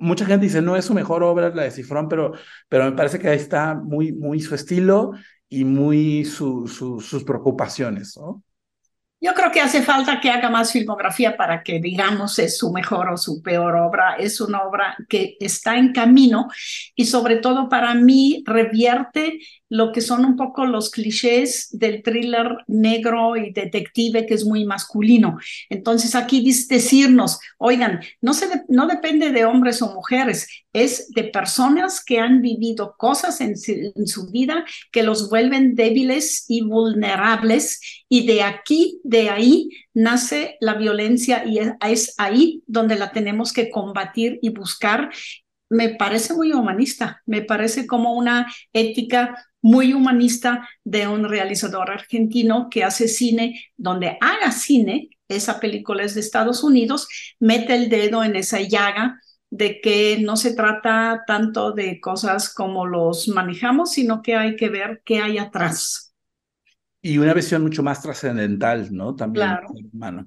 mucha 0.00 0.26
gente 0.26 0.46
dice, 0.46 0.62
no 0.62 0.76
es 0.76 0.84
su 0.84 0.94
mejor 0.94 1.22
obra 1.22 1.50
la 1.54 1.64
de 1.64 1.70
Cifrón, 1.70 2.08
pero, 2.08 2.32
pero 2.68 2.84
me 2.84 2.92
parece 2.92 3.18
que 3.18 3.28
ahí 3.28 3.36
está 3.36 3.74
muy, 3.74 4.12
muy 4.12 4.40
su 4.40 4.54
estilo 4.54 5.12
y 5.48 5.64
muy 5.64 6.24
su, 6.24 6.66
su, 6.66 7.00
sus 7.00 7.24
preocupaciones, 7.24 8.16
¿no? 8.16 8.42
Yo 9.24 9.34
creo 9.34 9.52
que 9.52 9.60
hace 9.60 9.82
falta 9.82 10.18
que 10.20 10.30
haga 10.30 10.50
más 10.50 10.72
filmografía 10.72 11.36
para 11.36 11.62
que 11.62 11.78
digamos 11.78 12.40
es 12.40 12.58
su 12.58 12.72
mejor 12.72 13.08
o 13.08 13.16
su 13.16 13.40
peor 13.40 13.76
obra. 13.76 14.16
Es 14.18 14.40
una 14.40 14.62
obra 14.62 14.96
que 15.08 15.36
está 15.38 15.76
en 15.78 15.92
camino 15.92 16.48
y 16.96 17.06
sobre 17.06 17.36
todo 17.36 17.68
para 17.68 17.94
mí 17.94 18.42
revierte 18.44 19.38
lo 19.68 19.90
que 19.92 20.02
son 20.02 20.24
un 20.26 20.36
poco 20.36 20.66
los 20.66 20.90
clichés 20.90 21.68
del 21.70 22.02
thriller 22.02 22.58
negro 22.66 23.36
y 23.36 23.52
detective 23.52 24.26
que 24.26 24.34
es 24.34 24.44
muy 24.44 24.66
masculino. 24.66 25.38
Entonces 25.70 26.14
aquí 26.14 26.44
decirnos, 26.68 27.38
oigan, 27.58 28.00
no, 28.20 28.34
se 28.34 28.48
no 28.68 28.86
depende 28.86 29.30
de 29.30 29.46
hombres 29.46 29.80
o 29.80 29.94
mujeres, 29.94 30.46
es 30.74 31.10
de 31.12 31.24
personas 31.24 32.04
que 32.04 32.18
han 32.18 32.42
vivido 32.42 32.96
cosas 32.98 33.40
en 33.40 33.56
su 33.56 34.30
vida 34.30 34.64
que 34.90 35.02
los 35.02 35.30
vuelven 35.30 35.74
débiles 35.74 36.44
y 36.48 36.62
vulnerables 36.62 38.01
y 38.14 38.26
de 38.26 38.42
aquí, 38.42 39.00
de 39.04 39.30
ahí, 39.30 39.70
nace 39.94 40.58
la 40.60 40.74
violencia 40.74 41.46
y 41.46 41.60
es 41.60 42.14
ahí 42.18 42.62
donde 42.66 42.96
la 42.96 43.10
tenemos 43.10 43.54
que 43.54 43.70
combatir 43.70 44.38
y 44.42 44.50
buscar 44.50 45.08
me 45.70 45.94
parece 45.94 46.34
muy 46.34 46.52
humanista, 46.52 47.22
me 47.24 47.40
parece 47.40 47.86
como 47.86 48.12
una 48.12 48.52
ética 48.74 49.42
muy 49.62 49.94
humanista 49.94 50.68
de 50.84 51.08
un 51.08 51.26
realizador 51.26 51.90
argentino 51.90 52.68
que 52.70 52.84
hace 52.84 53.08
cine, 53.08 53.58
donde 53.78 54.18
haga 54.20 54.52
cine, 54.52 55.08
esa 55.26 55.58
película 55.58 56.02
es 56.04 56.14
de 56.14 56.20
Estados 56.20 56.62
Unidos, 56.62 57.08
mete 57.40 57.74
el 57.74 57.88
dedo 57.88 58.22
en 58.22 58.36
esa 58.36 58.60
llaga 58.60 59.22
de 59.48 59.80
que 59.80 60.18
no 60.20 60.36
se 60.36 60.54
trata 60.54 61.22
tanto 61.26 61.72
de 61.72 61.98
cosas 61.98 62.52
como 62.52 62.84
los 62.84 63.28
manejamos, 63.28 63.92
sino 63.92 64.20
que 64.20 64.36
hay 64.36 64.56
que 64.56 64.68
ver 64.68 65.00
qué 65.02 65.22
hay 65.22 65.38
atrás. 65.38 66.11
Y 67.04 67.18
una 67.18 67.34
visión 67.34 67.62
mucho 67.62 67.82
más 67.82 68.00
trascendental, 68.00 68.94
¿no? 68.94 69.16
También, 69.16 69.48
claro. 69.48 69.68
hermano. 69.92 70.26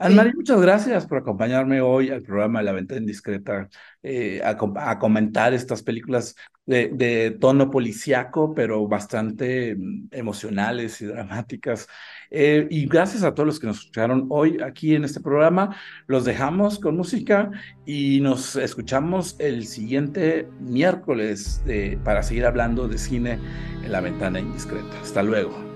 Anne-Marie, 0.00 0.32
sí. 0.32 0.38
muchas 0.38 0.60
gracias 0.60 1.06
por 1.06 1.18
acompañarme 1.18 1.80
hoy 1.80 2.10
al 2.10 2.22
programa 2.22 2.58
de 2.58 2.64
La 2.64 2.72
Venta 2.72 2.96
Indiscreta, 2.96 3.68
eh, 4.02 4.42
a, 4.42 4.56
a, 4.90 4.98
comentar 4.98 5.54
estas 5.54 5.84
películas 5.84 6.34
de, 6.66 6.90
de, 6.92 7.30
tono 7.30 7.70
policiaco, 7.70 8.54
pero 8.54 8.88
bastante 8.88 9.76
mm, 9.76 10.08
emocionales 10.10 11.00
y 11.00 11.06
dramáticas. 11.06 11.86
Eh, 12.32 12.66
y 12.70 12.86
gracias 12.86 13.22
a 13.22 13.32
todos 13.32 13.46
los 13.46 13.60
que 13.60 13.68
nos 13.68 13.78
escucharon 13.78 14.26
hoy 14.30 14.58
aquí 14.60 14.96
en 14.96 15.04
este 15.04 15.20
programa. 15.20 15.76
Los 16.08 16.24
dejamos 16.24 16.80
con 16.80 16.96
música 16.96 17.52
y 17.84 18.20
nos 18.20 18.56
escuchamos 18.56 19.36
el 19.38 19.64
siguiente 19.64 20.48
miércoles 20.58 21.64
de, 21.64 22.00
para 22.02 22.24
seguir 22.24 22.46
hablando 22.46 22.88
de 22.88 22.98
cine 22.98 23.38
en 23.84 23.92
La 23.92 24.00
Ventana 24.00 24.40
Indiscreta. 24.40 25.00
Hasta 25.00 25.22
luego. 25.22 25.75